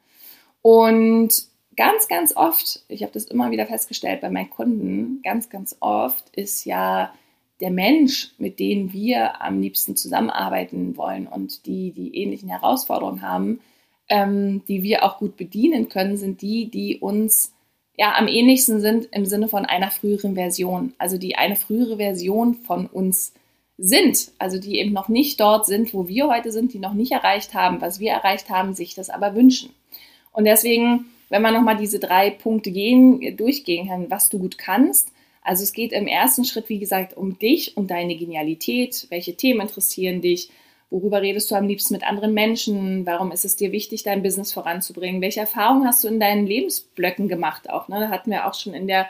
Und 0.63 1.45
ganz, 1.77 2.09
ganz 2.09 2.35
oft, 2.35 2.83
ich 2.89 3.03
habe 3.03 3.13
das 3.13 3.25
immer 3.25 3.51
wieder 3.51 3.67
festgestellt 3.67 4.21
bei 4.21 4.31
meinen 4.31 4.51
Kunden, 4.51 5.21
ganz, 5.23 5.51
ganz 5.51 5.77
oft 5.81 6.31
ist 6.31 6.65
ja 6.65 7.13
der 7.61 7.71
Mensch, 7.71 8.33
mit 8.39 8.59
dem 8.59 8.93
wir 8.93 9.43
am 9.43 9.61
liebsten 9.61 9.97
zusammenarbeiten 9.97 10.97
wollen 10.97 11.27
und 11.27 11.67
die 11.67 11.93
die 11.93 12.17
ähnlichen 12.17 12.49
Herausforderungen 12.49 13.23
haben, 13.23 13.61
ähm, 14.09 14.63
die 14.69 14.83
wir 14.83 15.05
auch 15.05 15.19
gut 15.19 15.37
bedienen 15.37 15.89
können, 15.89 16.17
sind 16.17 16.41
die, 16.41 16.71
die 16.71 16.99
uns 16.99 17.53
ja 17.99 18.15
am 18.17 18.29
ähnlichsten 18.29 18.81
sind 18.81 19.09
im 19.11 19.27
Sinne 19.27 19.49
von 19.49 19.67
einer 19.67 19.91
früheren 19.91 20.35
Version, 20.35 20.95
also 20.99 21.19
die 21.19 21.37
eine 21.37 21.57
frühere 21.57 21.97
Version 21.97 22.55
von 22.55 22.87
uns 22.87 23.35
sind, 23.77 24.31
also 24.39 24.59
die 24.59 24.79
eben 24.79 24.93
noch 24.93 25.09
nicht 25.09 25.41
dort 25.41 25.67
sind, 25.67 25.93
wo 25.93 26.09
wir 26.09 26.29
heute 26.29 26.51
sind, 26.53 26.73
die 26.73 26.79
noch 26.79 26.95
nicht 26.95 27.13
erreicht 27.13 27.55
haben, 27.55 27.81
was 27.81 28.01
wir 28.01 28.13
erreicht 28.13 28.51
haben, 28.51 28.73
sich 28.73 28.95
das 28.95 29.11
aber 29.11 29.35
wünschen. 29.35 29.71
Und 30.33 30.45
deswegen, 30.45 31.07
wenn 31.29 31.43
man 31.43 31.55
nochmal 31.55 31.77
diese 31.77 31.99
drei 31.99 32.31
Punkte 32.31 32.71
gehen, 32.71 33.37
durchgehen 33.37 33.89
kann, 33.89 34.11
was 34.11 34.29
du 34.29 34.39
gut 34.39 34.59
kannst, 34.59 35.09
also 35.43 35.63
es 35.63 35.73
geht 35.73 35.93
im 35.93 36.07
ersten 36.07 36.45
Schritt, 36.45 36.69
wie 36.69 36.79
gesagt, 36.79 37.17
um 37.17 37.39
dich, 37.39 37.77
um 37.77 37.87
deine 37.87 38.17
Genialität, 38.17 39.07
welche 39.11 39.35
Themen 39.35 39.63
interessieren 39.63 40.21
dich, 40.21 40.51
worüber 40.91 41.21
redest 41.23 41.51
du 41.51 41.55
am 41.55 41.67
liebsten 41.67 41.95
mit 41.95 42.07
anderen 42.07 42.35
Menschen, 42.35 43.05
warum 43.05 43.33
ist 43.33 43.45
es 43.45 43.57
dir 43.57 43.73
wichtig, 43.73 44.03
dein 44.03 44.23
Business 44.23 44.53
voranzubringen, 44.53 45.21
welche 45.21 45.41
Erfahrungen 45.41 45.87
hast 45.87 46.03
du 46.03 46.09
in 46.09 46.21
deinen 46.21 46.47
Lebensblöcken 46.47 47.29
gemacht 47.29 47.69
auch. 47.69 47.89
Ne? 47.89 48.01
Da 48.01 48.09
hatten 48.09 48.31
wir 48.31 48.47
auch 48.47 48.55
schon 48.55 48.75
in 48.75 48.87
der 48.87 49.09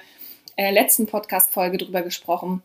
äh, 0.57 0.73
letzten 0.73 1.07
Podcast-Folge 1.07 1.79
drüber 1.79 2.03
gesprochen. 2.03 2.63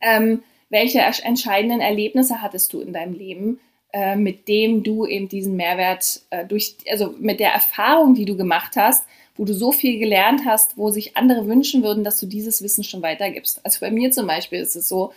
Ähm, 0.00 0.42
welche 0.70 1.00
entscheidenden 1.00 1.80
Erlebnisse 1.80 2.42
hattest 2.42 2.72
du 2.72 2.80
in 2.80 2.92
deinem 2.92 3.14
Leben, 3.14 3.58
äh, 3.92 4.16
mit 4.16 4.48
dem 4.48 4.82
du 4.82 5.06
eben 5.06 5.28
diesen 5.28 5.56
Mehrwert 5.56 6.20
äh, 6.30 6.44
durch, 6.44 6.76
also 6.90 7.14
mit 7.18 7.40
der 7.40 7.52
Erfahrung, 7.52 8.14
die 8.14 8.26
du 8.26 8.36
gemacht 8.36 8.76
hast, 8.76 9.04
wo 9.36 9.44
du 9.44 9.54
so 9.54 9.72
viel 9.72 9.98
gelernt 9.98 10.42
hast, 10.44 10.76
wo 10.76 10.90
sich 10.90 11.16
andere 11.16 11.46
wünschen 11.46 11.82
würden, 11.82 12.04
dass 12.04 12.20
du 12.20 12.26
dieses 12.26 12.62
Wissen 12.62 12.84
schon 12.84 13.02
weitergibst. 13.02 13.64
Also 13.64 13.80
bei 13.80 13.90
mir 13.90 14.10
zum 14.10 14.26
Beispiel 14.26 14.60
ist 14.60 14.76
es 14.76 14.88
so, 14.88 15.12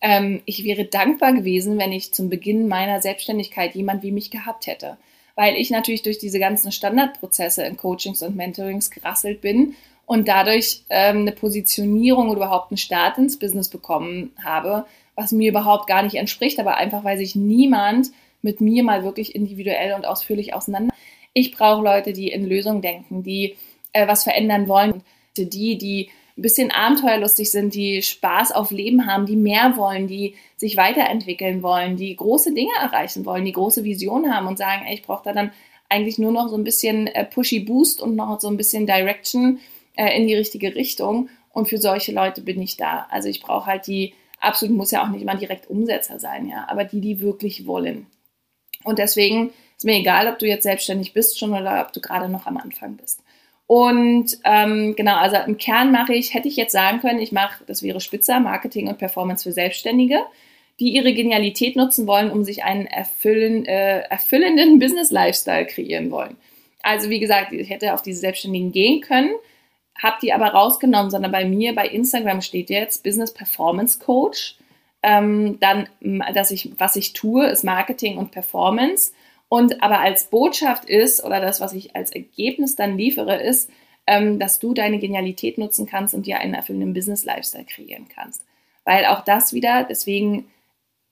ähm, 0.00 0.42
ich 0.44 0.64
wäre 0.64 0.84
dankbar 0.84 1.32
gewesen, 1.32 1.78
wenn 1.78 1.92
ich 1.92 2.12
zum 2.12 2.28
Beginn 2.28 2.68
meiner 2.68 3.00
Selbstständigkeit 3.00 3.74
jemand 3.74 4.02
wie 4.02 4.12
mich 4.12 4.30
gehabt 4.30 4.66
hätte. 4.66 4.96
Weil 5.34 5.56
ich 5.56 5.70
natürlich 5.70 6.02
durch 6.02 6.18
diese 6.18 6.38
ganzen 6.38 6.72
Standardprozesse 6.72 7.62
in 7.64 7.76
Coachings 7.76 8.22
und 8.22 8.36
Mentorings 8.36 8.90
gerasselt 8.90 9.40
bin 9.40 9.74
und 10.06 10.28
dadurch 10.28 10.82
ähm, 10.88 11.20
eine 11.20 11.32
Positionierung 11.32 12.28
oder 12.28 12.38
überhaupt 12.38 12.70
einen 12.70 12.78
Start 12.78 13.18
ins 13.18 13.38
Business 13.38 13.68
bekommen 13.68 14.32
habe, 14.42 14.86
was 15.14 15.32
mir 15.32 15.50
überhaupt 15.50 15.86
gar 15.88 16.02
nicht 16.02 16.14
entspricht, 16.14 16.60
aber 16.60 16.76
einfach, 16.76 17.04
weil 17.04 17.18
sich 17.18 17.34
niemand 17.34 18.10
mit 18.42 18.60
mir 18.60 18.84
mal 18.84 19.02
wirklich 19.02 19.34
individuell 19.34 19.94
und 19.94 20.06
ausführlich 20.06 20.54
auseinander. 20.54 20.94
Ich 21.32 21.52
brauche 21.52 21.82
Leute, 21.82 22.12
die 22.12 22.28
in 22.28 22.46
Lösungen 22.46 22.80
denken, 22.80 23.22
die 23.22 23.56
äh, 23.92 24.06
was 24.06 24.24
verändern 24.24 24.68
wollen. 24.68 25.02
Die, 25.36 25.76
die 25.76 26.08
ein 26.36 26.42
bisschen 26.42 26.70
abenteuerlustig 26.70 27.50
sind, 27.50 27.74
die 27.74 28.02
Spaß 28.02 28.52
auf 28.52 28.70
Leben 28.70 29.06
haben, 29.06 29.24
die 29.24 29.36
mehr 29.36 29.76
wollen, 29.76 30.06
die 30.06 30.34
sich 30.56 30.76
weiterentwickeln 30.76 31.62
wollen, 31.62 31.96
die 31.96 32.14
große 32.14 32.52
Dinge 32.52 32.72
erreichen 32.78 33.24
wollen, 33.24 33.44
die 33.44 33.52
große 33.52 33.84
Vision 33.84 34.32
haben 34.32 34.46
und 34.46 34.58
sagen, 34.58 34.84
ey, 34.86 34.94
ich 34.94 35.02
brauche 35.02 35.24
da 35.24 35.32
dann 35.32 35.52
eigentlich 35.88 36.18
nur 36.18 36.32
noch 36.32 36.48
so 36.48 36.56
ein 36.56 36.64
bisschen 36.64 37.06
äh, 37.06 37.24
Pushy 37.24 37.60
Boost 37.60 38.02
und 38.02 38.16
noch 38.16 38.40
so 38.40 38.48
ein 38.48 38.56
bisschen 38.56 38.86
Direction 38.86 39.60
äh, 39.94 40.14
in 40.16 40.26
die 40.26 40.34
richtige 40.34 40.74
Richtung. 40.74 41.30
Und 41.52 41.68
für 41.68 41.78
solche 41.78 42.12
Leute 42.12 42.42
bin 42.42 42.60
ich 42.60 42.76
da. 42.76 43.06
Also 43.10 43.28
ich 43.28 43.40
brauche 43.40 43.66
halt 43.66 43.86
die, 43.86 44.12
absolut 44.40 44.76
muss 44.76 44.90
ja 44.90 45.02
auch 45.02 45.08
nicht 45.08 45.24
mal 45.24 45.38
direkt 45.38 45.70
Umsetzer 45.70 46.18
sein, 46.18 46.48
ja, 46.48 46.66
aber 46.68 46.84
die, 46.84 47.00
die 47.00 47.20
wirklich 47.20 47.66
wollen. 47.66 48.06
Und 48.84 48.98
deswegen 48.98 49.52
ist 49.76 49.84
mir 49.84 49.96
egal, 49.96 50.28
ob 50.28 50.38
du 50.38 50.46
jetzt 50.46 50.64
selbstständig 50.64 51.14
bist 51.14 51.38
schon 51.38 51.52
oder 51.52 51.80
ob 51.80 51.92
du 51.92 52.00
gerade 52.00 52.28
noch 52.28 52.46
am 52.46 52.58
Anfang 52.58 52.96
bist. 52.96 53.22
Und 53.66 54.38
ähm, 54.44 54.94
genau, 54.96 55.16
also 55.16 55.36
im 55.44 55.58
Kern 55.58 55.90
mache 55.90 56.14
ich, 56.14 56.34
hätte 56.34 56.48
ich 56.48 56.56
jetzt 56.56 56.72
sagen 56.72 57.00
können, 57.00 57.18
ich 57.18 57.32
mache, 57.32 57.64
das 57.66 57.82
wäre 57.82 58.00
Spitzer, 58.00 58.38
Marketing 58.38 58.88
und 58.88 58.98
Performance 58.98 59.42
für 59.42 59.52
Selbstständige, 59.52 60.20
die 60.78 60.90
ihre 60.90 61.12
Genialität 61.12 61.74
nutzen 61.74 62.06
wollen, 62.06 62.30
um 62.30 62.44
sich 62.44 62.62
einen 62.62 62.86
erfüllen, 62.86 63.64
äh, 63.66 64.00
erfüllenden 64.02 64.78
Business-Lifestyle 64.78 65.66
kreieren 65.66 66.10
wollen. 66.10 66.36
Also 66.82 67.10
wie 67.10 67.18
gesagt, 67.18 67.52
ich 67.52 67.68
hätte 67.68 67.94
auf 67.94 68.02
diese 68.02 68.20
Selbstständigen 68.20 68.70
gehen 68.70 69.00
können, 69.00 69.34
habe 70.00 70.18
die 70.22 70.32
aber 70.32 70.48
rausgenommen, 70.48 71.10
sondern 71.10 71.32
bei 71.32 71.44
mir 71.44 71.74
bei 71.74 71.88
Instagram 71.88 72.42
steht 72.42 72.70
jetzt 72.70 73.02
Business 73.02 73.32
Performance 73.34 73.98
Coach. 73.98 74.56
ähm, 75.02 75.58
dann, 75.60 75.88
dass 76.34 76.50
ich, 76.50 76.70
was 76.78 76.96
ich 76.96 77.12
tue, 77.12 77.46
ist 77.46 77.64
Marketing 77.64 78.18
und 78.18 78.30
Performance. 78.32 79.12
Und 79.48 79.82
aber 79.82 80.00
als 80.00 80.24
Botschaft 80.24 80.86
ist, 80.86 81.22
oder 81.22 81.40
das, 81.40 81.60
was 81.60 81.72
ich 81.72 81.94
als 81.94 82.10
Ergebnis 82.10 82.74
dann 82.74 82.98
liefere, 82.98 83.40
ist, 83.40 83.70
ähm, 84.06 84.38
dass 84.38 84.58
du 84.58 84.74
deine 84.74 84.98
Genialität 84.98 85.58
nutzen 85.58 85.86
kannst 85.86 86.14
und 86.14 86.26
dir 86.26 86.38
einen 86.38 86.54
erfüllenden 86.54 86.94
Business-Lifestyle 86.94 87.64
kreieren 87.64 88.06
kannst. 88.08 88.44
Weil 88.84 89.06
auch 89.06 89.24
das 89.24 89.52
wieder, 89.52 89.84
deswegen 89.84 90.46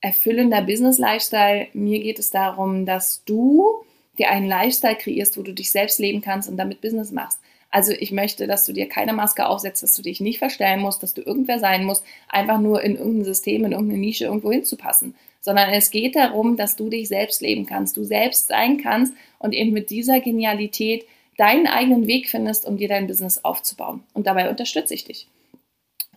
erfüllender 0.01 0.61
Business-Lifestyle, 0.61 1.67
mir 1.73 1.99
geht 1.99 2.19
es 2.19 2.29
darum, 2.29 2.85
dass 2.85 3.23
du 3.25 3.83
dir 4.17 4.29
einen 4.29 4.47
Lifestyle 4.47 4.95
kreierst, 4.95 5.37
wo 5.37 5.41
du 5.41 5.53
dich 5.53 5.71
selbst 5.71 5.99
leben 5.99 6.21
kannst 6.21 6.49
und 6.49 6.57
damit 6.57 6.81
Business 6.81 7.11
machst. 7.11 7.39
Also 7.69 7.91
ich 7.91 8.11
möchte, 8.11 8.47
dass 8.47 8.65
du 8.65 8.71
dir 8.71 8.87
keine 8.87 9.11
Maske 9.11 9.45
aufsetzt, 9.45 9.83
dass 9.83 9.95
du 9.95 10.01
dich 10.01 10.21
nicht 10.21 10.39
verstellen 10.39 10.79
musst, 10.79 11.03
dass 11.03 11.13
du 11.13 11.21
irgendwer 11.21 11.59
sein 11.59 11.83
musst, 11.83 12.05
einfach 12.29 12.59
nur 12.59 12.81
in 12.81 12.95
irgendein 12.95 13.25
System, 13.25 13.65
in 13.65 13.73
irgendeine 13.73 13.99
Nische 13.99 14.25
irgendwo 14.25 14.51
hinzupassen. 14.51 15.15
Sondern 15.45 15.69
es 15.69 15.91
geht 15.91 16.15
darum, 16.15 16.57
dass 16.57 16.75
du 16.75 16.89
dich 16.89 17.07
selbst 17.07 17.39
leben 17.39 17.67
kannst, 17.67 17.97
du 17.97 18.03
selbst 18.03 18.47
sein 18.47 18.81
kannst 18.81 19.13
und 19.37 19.53
eben 19.53 19.73
mit 19.73 19.91
dieser 19.91 20.19
Genialität 20.19 21.05
deinen 21.37 21.67
eigenen 21.67 22.07
Weg 22.07 22.29
findest, 22.29 22.65
um 22.65 22.77
dir 22.77 22.87
dein 22.87 23.05
Business 23.05 23.45
aufzubauen. 23.45 24.01
Und 24.13 24.25
dabei 24.25 24.49
unterstütze 24.49 24.95
ich 24.95 25.03
dich. 25.03 25.27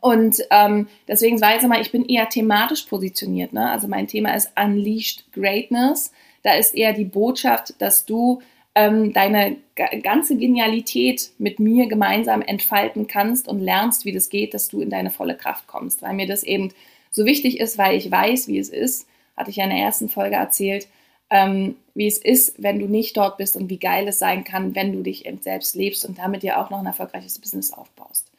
Und 0.00 0.38
ähm, 0.50 0.88
deswegen 1.06 1.38
weiß 1.38 1.62
ich 1.62 1.68
mal, 1.68 1.82
ich 1.82 1.92
bin 1.92 2.06
eher 2.06 2.30
thematisch 2.30 2.84
positioniert. 2.84 3.52
Ne? 3.52 3.70
Also 3.70 3.86
mein 3.86 4.06
Thema 4.06 4.34
ist 4.34 4.50
Unleashed 4.58 5.30
Greatness. 5.34 6.10
Da 6.42 6.54
ist 6.54 6.74
eher 6.74 6.94
die 6.94 7.04
Botschaft, 7.04 7.74
dass 7.82 8.06
du 8.06 8.40
ähm, 8.74 9.12
deine 9.12 9.58
ganze 10.02 10.38
Genialität 10.38 11.32
mit 11.36 11.60
mir 11.60 11.86
gemeinsam 11.86 12.40
entfalten 12.40 13.08
kannst 13.08 13.46
und 13.46 13.60
lernst, 13.60 14.06
wie 14.06 14.12
das 14.12 14.30
geht, 14.30 14.54
dass 14.54 14.68
du 14.68 14.80
in 14.80 14.88
deine 14.88 15.10
volle 15.10 15.36
Kraft 15.36 15.66
kommst. 15.66 16.00
Weil 16.00 16.14
mir 16.14 16.26
das 16.26 16.44
eben 16.44 16.72
so 17.10 17.26
wichtig 17.26 17.60
ist, 17.60 17.76
weil 17.76 17.98
ich 17.98 18.10
weiß, 18.10 18.48
wie 18.48 18.58
es 18.58 18.70
ist, 18.70 19.06
hatte 19.38 19.51
ich 19.51 19.57
ja 19.57 19.64
in 19.64 19.70
der 19.70 19.79
ersten 19.79 20.09
Folge 20.09 20.37
erzählt, 20.37 20.88
ähm, 21.31 21.77
wie 21.94 22.07
es 22.07 22.18
ist, 22.18 22.55
wenn 22.62 22.79
du 22.79 22.87
nicht 22.87 23.16
dort 23.16 23.37
bist 23.37 23.57
und 23.57 23.68
wie 23.70 23.79
geil 23.79 24.09
es 24.09 24.18
sein 24.18 24.44
kann, 24.44 24.74
wenn 24.74 24.92
du 24.92 25.03
dich 25.03 25.29
selbst 25.40 25.74
lebst 25.74 26.05
und 26.05 26.18
damit 26.18 26.42
dir 26.42 26.59
auch 26.59 26.70
noch 26.70 26.79
ein 26.79 26.87
erfolgreiches 26.87 27.38
Business 27.38 27.72
aufbaust. 27.72 28.31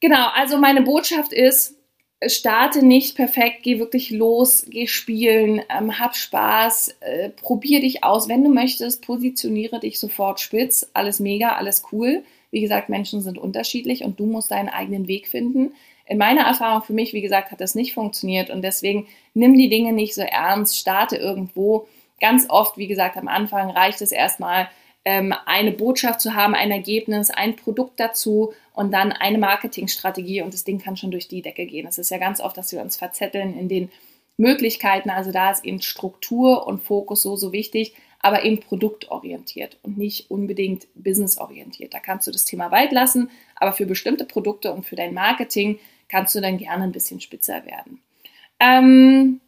Genau, 0.00 0.28
also 0.34 0.58
meine 0.58 0.82
Botschaft 0.82 1.32
ist, 1.32 1.74
starte 2.26 2.84
nicht 2.84 3.16
perfekt, 3.16 3.62
geh 3.62 3.78
wirklich 3.78 4.10
los, 4.10 4.66
geh 4.68 4.86
spielen, 4.86 5.62
ähm, 5.70 5.98
hab 5.98 6.16
Spaß, 6.16 6.96
äh, 7.00 7.30
probier 7.30 7.80
dich 7.80 8.04
aus. 8.04 8.28
Wenn 8.28 8.42
du 8.42 8.50
möchtest, 8.50 9.02
positioniere 9.02 9.80
dich 9.80 10.00
sofort 10.00 10.40
spitz. 10.40 10.88
Alles 10.94 11.20
mega, 11.20 11.54
alles 11.54 11.84
cool. 11.92 12.24
Wie 12.50 12.60
gesagt, 12.60 12.88
Menschen 12.88 13.20
sind 13.20 13.38
unterschiedlich 13.38 14.04
und 14.04 14.18
du 14.18 14.26
musst 14.26 14.50
deinen 14.50 14.68
eigenen 14.68 15.06
Weg 15.06 15.28
finden. 15.28 15.72
In 16.08 16.18
meiner 16.18 16.42
Erfahrung 16.42 16.82
für 16.82 16.94
mich, 16.94 17.12
wie 17.12 17.20
gesagt, 17.20 17.50
hat 17.50 17.60
das 17.60 17.74
nicht 17.74 17.94
funktioniert 17.94 18.50
und 18.50 18.62
deswegen 18.62 19.06
nimm 19.34 19.54
die 19.54 19.68
Dinge 19.68 19.92
nicht 19.92 20.14
so 20.14 20.22
ernst, 20.22 20.78
starte 20.78 21.16
irgendwo. 21.16 21.86
Ganz 22.20 22.46
oft, 22.48 22.78
wie 22.78 22.88
gesagt, 22.88 23.16
am 23.16 23.28
Anfang 23.28 23.70
reicht 23.70 24.00
es 24.00 24.10
erstmal, 24.10 24.68
ähm, 25.04 25.34
eine 25.46 25.72
Botschaft 25.72 26.20
zu 26.20 26.34
haben, 26.34 26.54
ein 26.54 26.70
Ergebnis, 26.70 27.30
ein 27.30 27.56
Produkt 27.56 28.00
dazu 28.00 28.52
und 28.74 28.92
dann 28.92 29.12
eine 29.12 29.38
Marketingstrategie 29.38 30.42
und 30.42 30.52
das 30.52 30.64
Ding 30.64 30.78
kann 30.78 30.96
schon 30.96 31.10
durch 31.10 31.28
die 31.28 31.42
Decke 31.42 31.66
gehen. 31.66 31.86
Es 31.86 31.98
ist 31.98 32.10
ja 32.10 32.18
ganz 32.18 32.40
oft, 32.40 32.56
dass 32.56 32.72
wir 32.72 32.80
uns 32.80 32.96
verzetteln 32.96 33.58
in 33.58 33.68
den 33.68 33.90
Möglichkeiten. 34.36 35.10
Also 35.10 35.32
da 35.32 35.50
ist 35.50 35.64
eben 35.64 35.82
Struktur 35.82 36.66
und 36.66 36.82
Fokus 36.82 37.22
so, 37.22 37.36
so 37.36 37.52
wichtig, 37.52 37.94
aber 38.20 38.44
eben 38.44 38.60
produktorientiert 38.60 39.78
und 39.82 39.96
nicht 39.96 40.30
unbedingt 40.30 40.88
businessorientiert. 40.94 41.94
Da 41.94 42.00
kannst 42.00 42.26
du 42.26 42.30
das 42.30 42.44
Thema 42.44 42.70
weit 42.70 42.92
lassen, 42.92 43.30
aber 43.56 43.72
für 43.72 43.86
bestimmte 43.86 44.24
Produkte 44.24 44.72
und 44.72 44.84
für 44.84 44.96
dein 44.96 45.14
Marketing 45.14 45.78
kannst 46.08 46.34
du 46.34 46.40
dann 46.40 46.58
gerne 46.58 46.84
ein 46.84 46.92
bisschen 46.92 47.20
spitzer 47.20 47.64
werden. 47.66 48.00
Ähm, 48.60 49.40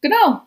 genau, 0.00 0.42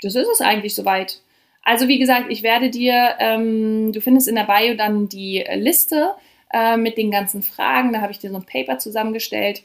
das 0.00 0.14
ist 0.14 0.28
es 0.28 0.40
eigentlich 0.40 0.74
soweit. 0.74 1.20
Also 1.62 1.88
wie 1.88 1.98
gesagt, 1.98 2.26
ich 2.30 2.42
werde 2.42 2.70
dir, 2.70 3.14
ähm, 3.18 3.92
du 3.92 4.00
findest 4.00 4.28
in 4.28 4.34
der 4.34 4.44
Bio 4.44 4.74
dann 4.74 5.08
die 5.08 5.44
Liste 5.54 6.14
äh, 6.52 6.76
mit 6.76 6.96
den 6.98 7.10
ganzen 7.10 7.42
Fragen. 7.42 7.92
Da 7.92 8.00
habe 8.00 8.12
ich 8.12 8.18
dir 8.18 8.30
so 8.30 8.36
ein 8.36 8.46
Paper 8.46 8.78
zusammengestellt. 8.78 9.62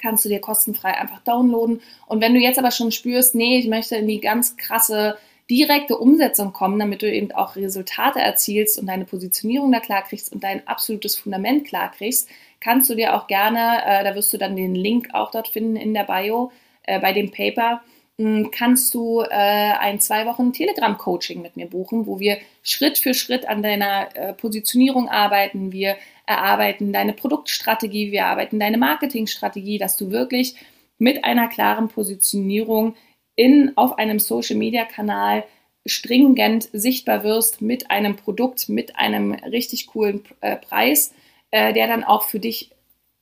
Kannst 0.00 0.24
du 0.24 0.28
dir 0.28 0.40
kostenfrei 0.40 0.90
einfach 0.90 1.20
downloaden. 1.20 1.80
Und 2.06 2.20
wenn 2.20 2.34
du 2.34 2.40
jetzt 2.40 2.58
aber 2.58 2.70
schon 2.70 2.92
spürst, 2.92 3.34
nee, 3.34 3.58
ich 3.58 3.68
möchte 3.68 3.96
in 3.96 4.06
die 4.06 4.20
ganz 4.20 4.56
krasse 4.56 5.16
direkte 5.50 5.96
Umsetzung 5.96 6.52
kommen, 6.52 6.78
damit 6.78 7.00
du 7.00 7.10
eben 7.10 7.32
auch 7.32 7.56
Resultate 7.56 8.20
erzielst 8.20 8.78
und 8.78 8.86
deine 8.86 9.06
Positionierung 9.06 9.72
da 9.72 9.80
klar 9.80 10.02
kriegst 10.02 10.30
und 10.30 10.44
dein 10.44 10.66
absolutes 10.68 11.16
Fundament 11.16 11.66
klar 11.66 11.90
kriegst, 11.90 12.28
kannst 12.60 12.90
du 12.90 12.94
dir 12.94 13.14
auch 13.14 13.26
gerne, 13.26 13.82
äh, 13.86 14.04
da 14.04 14.14
wirst 14.14 14.32
du 14.32 14.38
dann 14.38 14.56
den 14.56 14.74
Link 14.74 15.08
auch 15.12 15.30
dort 15.30 15.48
finden 15.48 15.76
in 15.76 15.94
der 15.94 16.04
Bio 16.04 16.52
äh, 16.84 17.00
bei 17.00 17.12
dem 17.12 17.30
Paper, 17.30 17.82
hm, 18.18 18.50
kannst 18.50 18.94
du 18.94 19.20
äh, 19.20 19.26
ein 19.30 20.00
zwei 20.00 20.26
Wochen 20.26 20.52
Telegram-Coaching 20.52 21.40
mit 21.40 21.56
mir 21.56 21.66
buchen, 21.66 22.06
wo 22.06 22.18
wir 22.18 22.38
Schritt 22.62 22.98
für 22.98 23.14
Schritt 23.14 23.48
an 23.48 23.62
deiner 23.62 24.08
äh, 24.16 24.32
Positionierung 24.32 25.08
arbeiten. 25.08 25.70
Wir 25.72 25.96
erarbeiten 26.26 26.92
deine 26.92 27.12
Produktstrategie, 27.12 28.10
wir 28.10 28.20
erarbeiten 28.20 28.58
deine 28.58 28.76
Marketingstrategie, 28.76 29.78
dass 29.78 29.96
du 29.96 30.10
wirklich 30.10 30.56
mit 30.98 31.24
einer 31.24 31.48
klaren 31.48 31.88
Positionierung 31.88 32.96
in, 33.36 33.72
auf 33.76 33.98
einem 33.98 34.18
Social-Media-Kanal 34.18 35.44
stringent 35.86 36.68
sichtbar 36.72 37.22
wirst 37.22 37.62
mit 37.62 37.90
einem 37.90 38.16
Produkt, 38.16 38.68
mit 38.68 38.96
einem 38.96 39.32
richtig 39.32 39.86
coolen 39.86 40.24
äh, 40.40 40.56
Preis, 40.56 41.14
äh, 41.50 41.72
der 41.72 41.86
dann 41.86 42.04
auch 42.04 42.24
für 42.24 42.40
dich 42.40 42.70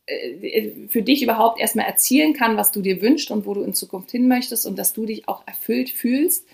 äh, 0.07 0.89
für 0.89 1.03
dich 1.03 1.23
überhaupt 1.23 1.61
erstmal 1.61 1.87
erzielen 1.87 2.33
kann, 2.33 2.57
was 2.57 2.73
du 2.73 2.81
dir 2.83 3.03
wünschst 3.03 3.31
und 3.31 3.47
wo 3.47 3.55
du 3.55 3.63
in 3.63 3.75
Zukunft 3.75 4.11
hin 4.11 4.29
möchtest 4.29 4.67
und 4.67 4.79
dass 4.79 4.93
du 4.93 5.07
dich 5.07 5.29
auch 5.29 5.47
erfüllt 5.47 5.91
fühlst. 5.91 6.47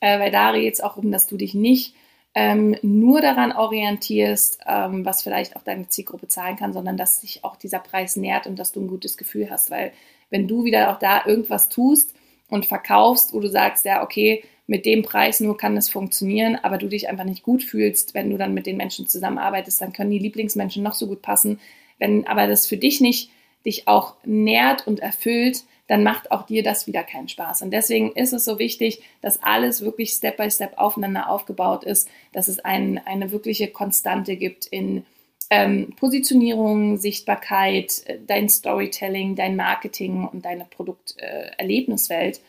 Äh, 0.00 0.18
weil 0.20 0.30
da 0.30 0.52
geht 0.52 0.74
es 0.74 0.80
auch 0.80 0.96
um, 0.96 1.10
dass 1.10 1.26
du 1.26 1.36
dich 1.36 1.54
nicht 1.54 1.94
ähm, 2.34 2.76
nur 2.82 3.20
daran 3.20 3.52
orientierst, 3.52 4.60
ähm, 4.66 5.04
was 5.04 5.22
vielleicht 5.22 5.56
auch 5.56 5.62
deine 5.62 5.88
Zielgruppe 5.88 6.28
zahlen 6.28 6.56
kann, 6.56 6.72
sondern 6.72 6.96
dass 6.96 7.20
sich 7.20 7.44
auch 7.44 7.56
dieser 7.56 7.80
Preis 7.80 8.16
nährt 8.16 8.46
und 8.46 8.58
dass 8.58 8.72
du 8.72 8.80
ein 8.80 8.88
gutes 8.88 9.16
Gefühl 9.16 9.50
hast. 9.50 9.70
Weil 9.70 9.92
wenn 10.30 10.46
du 10.46 10.64
wieder 10.64 10.92
auch 10.92 10.98
da 10.98 11.24
irgendwas 11.26 11.68
tust 11.68 12.14
und 12.48 12.66
verkaufst, 12.66 13.32
wo 13.32 13.40
du 13.40 13.48
sagst, 13.48 13.84
ja, 13.84 14.02
okay, 14.02 14.44
mit 14.68 14.86
dem 14.86 15.02
Preis 15.02 15.40
nur 15.40 15.56
kann 15.56 15.76
es 15.76 15.88
funktionieren, 15.88 16.56
aber 16.62 16.78
du 16.78 16.88
dich 16.88 17.08
einfach 17.08 17.24
nicht 17.24 17.42
gut 17.42 17.64
fühlst, 17.64 18.14
wenn 18.14 18.30
du 18.30 18.36
dann 18.36 18.54
mit 18.54 18.66
den 18.66 18.76
Menschen 18.76 19.08
zusammenarbeitest, 19.08 19.80
dann 19.80 19.94
können 19.94 20.10
die 20.10 20.18
Lieblingsmenschen 20.18 20.82
noch 20.82 20.94
so 20.94 21.06
gut 21.06 21.22
passen. 21.22 21.58
Wenn 21.98 22.26
aber 22.26 22.46
das 22.46 22.66
für 22.66 22.76
dich 22.76 23.00
nicht 23.00 23.30
dich 23.64 23.88
auch 23.88 24.14
nährt 24.24 24.86
und 24.86 25.00
erfüllt, 25.00 25.64
dann 25.88 26.02
macht 26.02 26.30
auch 26.30 26.46
dir 26.46 26.62
das 26.62 26.86
wieder 26.86 27.02
keinen 27.02 27.28
Spaß. 27.28 27.62
Und 27.62 27.70
deswegen 27.70 28.12
ist 28.12 28.32
es 28.32 28.44
so 28.44 28.58
wichtig, 28.58 29.02
dass 29.22 29.42
alles 29.42 29.80
wirklich 29.80 30.10
Step 30.10 30.36
by 30.36 30.50
Step 30.50 30.76
aufeinander 30.76 31.30
aufgebaut 31.30 31.82
ist, 31.84 32.08
dass 32.32 32.48
es 32.48 32.60
ein, 32.60 33.00
eine 33.06 33.32
wirkliche 33.32 33.68
Konstante 33.68 34.36
gibt 34.36 34.66
in 34.66 35.04
ähm, 35.50 35.94
Positionierung, 35.96 36.98
Sichtbarkeit, 36.98 38.02
äh, 38.06 38.18
dein 38.26 38.50
Storytelling, 38.50 39.34
dein 39.34 39.56
Marketing 39.56 40.28
und 40.28 40.44
deine 40.44 40.66
Produkterlebniswelt, 40.66 42.36
äh, 42.36 42.40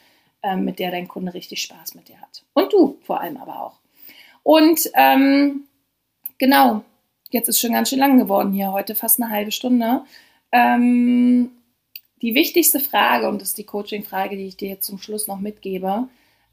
mit 0.56 0.80
der 0.80 0.91
dein 0.91 1.08
Kunde 1.08 1.34
richtig 1.34 1.62
Spaß 1.62 1.95
mit 1.95 2.08
dir 2.08 2.21
hat. 2.21 2.43
Und 2.54 2.71
du 2.71 2.97
vor 3.02 3.19
allem 3.19 3.38
aber 3.38 3.62
auch. 3.62 3.80
Und 4.43 4.89
ähm, 4.95 5.65
genau, 6.38 6.84
Jetzt 7.32 7.47
ist 7.47 7.60
schon 7.60 7.73
ganz 7.73 7.89
schön 7.89 7.99
lang 7.99 8.17
geworden 8.17 8.54
hier, 8.54 8.71
heute 8.71 8.95
fast 8.95 9.21
eine 9.21 9.32
halbe 9.32 9.52
Stunde. 9.52 10.02
Ähm, 10.52 11.52
die 12.21 12.34
wichtigste 12.34 12.80
Frage, 12.80 13.30
und 13.30 13.41
das 13.41 13.49
ist 13.49 13.58
die 13.60 13.65
Coaching-Frage, 13.65 14.36
die 14.36 14.47
ich 14.47 14.58
dir 14.58 14.69
jetzt 14.69 14.88
zum 14.88 14.97
Schluss 14.97 15.28
noch 15.28 15.39
mitgebe, 15.39 16.08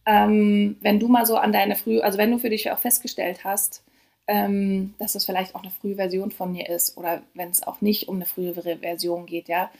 ähm, 0.04 0.76
wenn 0.82 1.00
du 1.00 1.08
mal 1.08 1.24
so 1.24 1.36
an 1.38 1.52
deine 1.52 1.76
frühe, 1.76 2.04
also 2.04 2.18
wenn 2.18 2.30
du 2.30 2.38
für 2.38 2.50
dich 2.50 2.70
auch 2.70 2.78
festgestellt 2.78 3.42
hast, 3.42 3.82
ähm, 4.28 4.94
dass 4.98 5.14
es 5.14 5.24
vielleicht 5.24 5.54
auch 5.54 5.62
eine 5.62 5.72
frühe 5.72 5.96
Version 5.96 6.30
von 6.30 6.52
dir 6.52 6.68
ist 6.68 6.98
oder 6.98 7.22
wenn 7.32 7.48
es 7.48 7.62
auch 7.62 7.80
nicht 7.80 8.08
um 8.08 8.16
eine 8.16 8.26
frühere 8.26 8.76
Version 8.78 9.24
geht, 9.24 9.48
ja, 9.48 9.70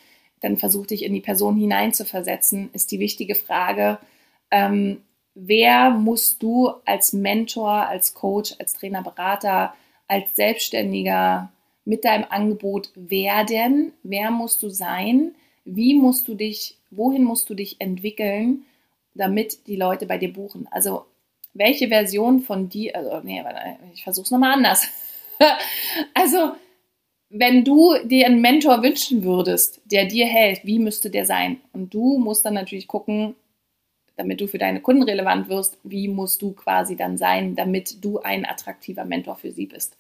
dann 0.41 0.57
versuch 0.57 0.87
dich 0.87 1.05
in 1.05 1.15
die 1.15 1.21
Person 1.21 1.57
hineinzuversetzen, 1.57 2.71
ist 2.73 2.91
die 2.91 3.01
wichtige 3.01 3.35
Frage, 3.35 3.99
ähm, 4.51 5.03
wer 5.35 5.91
musst 5.91 6.43
du 6.43 6.73
als 6.85 7.13
Mentor, 7.13 7.71
als 7.71 8.15
Coach, 8.15 8.55
als 8.59 8.75
Trainer, 8.75 9.03
Berater, 9.03 9.75
als 10.09 10.37
Selbstständiger 10.37 11.53
mit 11.85 12.05
deinem 12.05 12.27
Angebot 12.29 12.91
werden? 12.95 13.93
Wer 14.03 14.31
musst 14.31 14.63
du 14.63 14.69
sein? 14.69 15.35
Wie 15.65 15.95
musst 15.95 16.29
du 16.29 16.35
dich, 16.35 16.77
wohin 16.91 17.25
musst 17.25 17.51
du 17.51 17.55
dich 17.55 17.81
entwickeln, 17.81 18.65
damit 19.15 19.67
die 19.67 19.77
Leute 19.77 20.07
bei 20.07 20.19
dir 20.19 20.33
buchen? 20.33 20.69
Also, 20.71 21.07
welche 21.55 21.89
Version 21.89 22.41
von 22.41 22.69
dir, 22.69 22.95
also, 22.95 23.21
nee, 23.23 23.43
ich 23.95 24.05
versuche 24.05 24.25
es 24.25 24.31
nochmal 24.31 24.53
anders. 24.53 24.89
also, 26.15 26.53
wenn 27.29 27.65
du 27.65 27.95
dir 28.05 28.27
einen 28.27 28.41
Mentor 28.41 28.83
wünschen 28.83 29.25
würdest, 29.25 29.81
der 29.85 30.07
dir 30.07 30.27
hält, 30.27 30.65
wie 30.65 30.79
müsste 30.79 31.11
der 31.11 31.27
sein? 31.27 31.61
Und 31.73 31.93
du 31.93 32.19
musst 32.19 32.45
dann 32.45 32.55
natürlich 32.55 32.87
gucken, 32.87 33.35
damit 34.17 34.41
du 34.41 34.47
für 34.47 34.59
deine 34.59 34.81
Kunden 34.81 35.03
relevant 35.03 35.49
wirst, 35.49 35.79
wie 35.83 36.09
musst 36.09 36.41
du 36.41 36.53
quasi 36.53 36.97
dann 36.97 37.19
sein, 37.19 37.55
damit 37.55 38.05
du 38.05 38.19
ein 38.21 38.47
attraktiver 38.47 39.05
Mentor 39.05 39.37
für 39.37 39.53
sie 39.53 39.67
bist. 39.67 39.97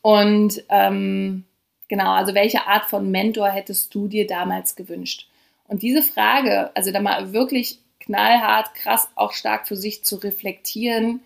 Und 0.00 0.62
ähm, 0.68 1.44
genau, 1.88 2.12
also 2.12 2.34
welche 2.34 2.66
Art 2.66 2.86
von 2.86 3.10
Mentor 3.10 3.48
hättest 3.48 3.94
du 3.94 4.06
dir 4.06 4.26
damals 4.26 4.76
gewünscht? 4.76 5.28
Und 5.66 5.82
diese 5.82 6.02
Frage, 6.02 6.70
also 6.76 6.92
da 6.92 7.00
mal 7.00 7.32
wirklich 7.32 7.78
knallhart, 8.00 8.74
krass, 8.74 9.08
auch 9.16 9.32
stark 9.32 9.66
für 9.66 9.76
sich 9.76 10.04
zu 10.04 10.16
reflektieren, 10.16 11.20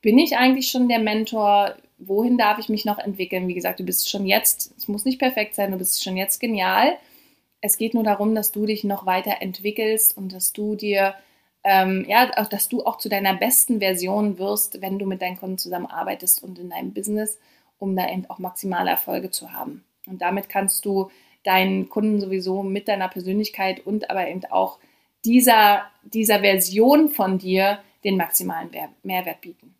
bin 0.00 0.18
ich 0.18 0.36
eigentlich 0.36 0.68
schon 0.68 0.88
der 0.88 0.98
Mentor? 0.98 1.76
Wohin 2.06 2.38
darf 2.38 2.58
ich 2.58 2.68
mich 2.68 2.84
noch 2.84 2.98
entwickeln? 2.98 3.48
Wie 3.48 3.54
gesagt, 3.54 3.80
du 3.80 3.84
bist 3.84 4.08
schon 4.08 4.26
jetzt, 4.26 4.74
es 4.76 4.88
muss 4.88 5.04
nicht 5.04 5.18
perfekt 5.18 5.54
sein, 5.54 5.72
du 5.72 5.78
bist 5.78 6.02
schon 6.02 6.16
jetzt 6.16 6.40
genial. 6.40 6.96
Es 7.60 7.76
geht 7.76 7.94
nur 7.94 8.02
darum, 8.02 8.34
dass 8.34 8.50
du 8.52 8.66
dich 8.66 8.84
noch 8.84 9.06
weiter 9.06 9.36
entwickelst 9.40 10.16
und 10.16 10.32
dass 10.32 10.52
du 10.52 10.74
dir, 10.74 11.14
ähm, 11.64 12.04
ja, 12.08 12.26
dass 12.26 12.68
du 12.68 12.84
auch 12.84 12.98
zu 12.98 13.08
deiner 13.08 13.34
besten 13.34 13.78
Version 13.78 14.38
wirst, 14.38 14.80
wenn 14.82 14.98
du 14.98 15.06
mit 15.06 15.22
deinen 15.22 15.38
Kunden 15.38 15.58
zusammenarbeitest 15.58 16.42
und 16.42 16.58
in 16.58 16.70
deinem 16.70 16.92
Business, 16.92 17.38
um 17.78 17.94
da 17.94 18.10
eben 18.10 18.28
auch 18.28 18.38
maximale 18.38 18.90
Erfolge 18.90 19.30
zu 19.30 19.52
haben. 19.52 19.84
Und 20.06 20.22
damit 20.22 20.48
kannst 20.48 20.84
du 20.84 21.10
deinen 21.44 21.88
Kunden 21.88 22.20
sowieso 22.20 22.62
mit 22.62 22.88
deiner 22.88 23.08
Persönlichkeit 23.08 23.86
und 23.86 24.10
aber 24.10 24.28
eben 24.28 24.44
auch 24.46 24.78
dieser, 25.24 25.84
dieser 26.02 26.40
Version 26.40 27.08
von 27.08 27.38
dir 27.38 27.78
den 28.04 28.16
maximalen 28.16 28.70
Mehrwert 29.02 29.40
bieten. 29.40 29.74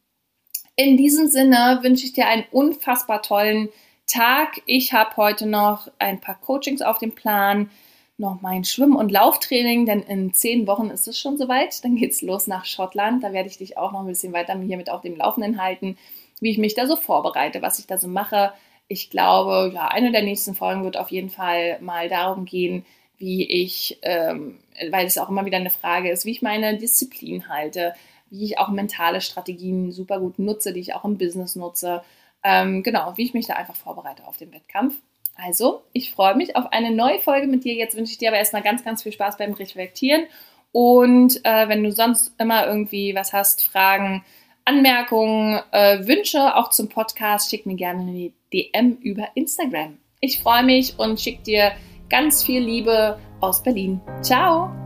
In 0.75 0.97
diesem 0.97 1.27
Sinne 1.27 1.81
wünsche 1.83 2.07
ich 2.07 2.15
dir 2.15 2.27
einen 2.27 2.45
unfassbar 2.51 3.21
tollen 3.21 3.69
Tag. 4.07 4.63
Ich 4.65 4.95
habe 4.95 5.17
heute 5.19 5.47
noch 5.47 5.89
ein 5.99 6.21
paar 6.21 6.41
Coachings 6.41 6.81
auf 6.81 6.99
dem 6.99 7.15
Plan, 7.15 7.71
noch 8.17 8.41
mein 8.41 8.65
Schwimm- 8.65 8.97
und 8.97 9.13
Lauftraining, 9.13 9.85
denn 9.85 10.03
in 10.03 10.33
zehn 10.33 10.67
Wochen 10.67 10.89
ist 10.89 11.09
es 11.09 11.19
schon 11.19 11.37
soweit. 11.37 11.85
Dann 11.85 11.97
geht 11.97 12.13
es 12.13 12.23
los 12.23 12.47
nach 12.47 12.65
Schottland. 12.65 13.23
Da 13.23 13.35
werde 13.35 13.51
ich 13.51 13.59
dich 13.59 13.77
auch 13.77 13.93
noch 13.93 14.01
ein 14.01 14.07
bisschen 14.07 14.33
weiter 14.33 14.59
hier 14.61 14.79
mit 14.79 14.89
auf 14.89 15.03
dem 15.03 15.17
Laufenden 15.17 15.61
halten, 15.61 15.99
wie 16.41 16.51
ich 16.51 16.59
mich 16.59 16.75
da 16.75 16.87
so 16.87 16.97
vorbereite, 16.97 17.61
was 17.61 17.79
ich 17.79 17.87
da 17.87 17.99
so 17.99 18.09
mache. 18.09 18.55
Ich 18.89 19.11
glaube, 19.11 19.73
ja, 19.75 19.89
eine 19.89 20.11
der 20.11 20.23
nächsten 20.23 20.55
Folgen 20.55 20.85
wird 20.85 20.97
auf 20.97 21.11
jeden 21.11 21.31
Fall 21.31 21.79
mal 21.81 22.09
darum 22.09 22.47
gehen, 22.47 22.87
wie 23.19 23.45
ich, 23.45 23.99
ähm, 24.03 24.59
weil 24.91 25.07
es 25.07 25.19
auch 25.19 25.29
immer 25.29 25.45
wieder 25.45 25.59
eine 25.59 25.71
Frage 25.71 26.11
ist, 26.11 26.25
wie 26.25 26.33
ich 26.33 26.43
meine 26.43 26.79
Disziplin 26.79 27.49
halte, 27.49 27.95
wie 28.33 28.45
ich 28.45 28.59
auch 28.59 28.69
mentale 28.69 29.21
Strategien 29.21 29.93
super 29.93 30.19
gut 30.19 30.39
nutze, 30.39 30.73
die 30.73 30.81
ich 30.81 30.95
auch 30.95 31.05
im 31.05 31.19
Business 31.19 31.55
nutze. 31.55 32.03
Ähm, 32.43 32.83
genau, 32.83 33.13
wie 33.17 33.23
ich 33.23 33.35
mich 33.35 33.47
da 33.47 33.55
einfach 33.55 33.77
vorbereite 33.77 34.27
auf 34.27 34.39
den 34.39 34.53
Wettkampf. 34.53 34.97
Also, 35.37 35.83
ich 35.93 36.13
freue 36.13 36.35
mich 36.35 36.57
auf 36.57 36.73
eine 36.73 36.91
neue 36.91 37.21
Folge 37.21 37.47
mit 37.47 37.65
dir. 37.65 37.75
Jetzt 37.75 37.97
wünsche 37.97 38.13
ich 38.13 38.19
dir 38.19 38.29
aber 38.29 38.39
erstmal 38.39 38.63
ganz, 38.63 38.85
ganz 38.85 39.03
viel 39.03 39.13
Spaß 39.13 39.37
beim 39.37 39.53
Reflektieren. 39.53 40.25
Und 40.73 41.45
äh, 41.45 41.69
wenn 41.69 41.85
du 41.85 41.93
sonst 41.93 42.35
immer 42.39 42.67
irgendwie 42.67 43.15
was 43.15 43.33
hast, 43.33 43.63
Fragen, 43.63 44.25
Anmerkungen, 44.65 45.61
äh, 45.71 46.07
Wünsche 46.07 46.57
auch 46.57 46.71
zum 46.71 46.89
Podcast, 46.89 47.51
schick 47.51 47.67
mir 47.67 47.77
gerne 47.77 48.03
eine 48.03 48.33
DM 48.53 48.97
über 49.01 49.29
Instagram. 49.35 49.99
Ich 50.21 50.39
freue 50.39 50.63
mich 50.63 50.99
und 50.99 51.21
schick 51.21 51.45
dir 51.45 51.73
ganz 52.09 52.45
viel 52.45 52.63
Liebe 52.63 53.19
aus 53.41 53.63
Berlin. 53.63 54.01
Ciao! 54.23 54.82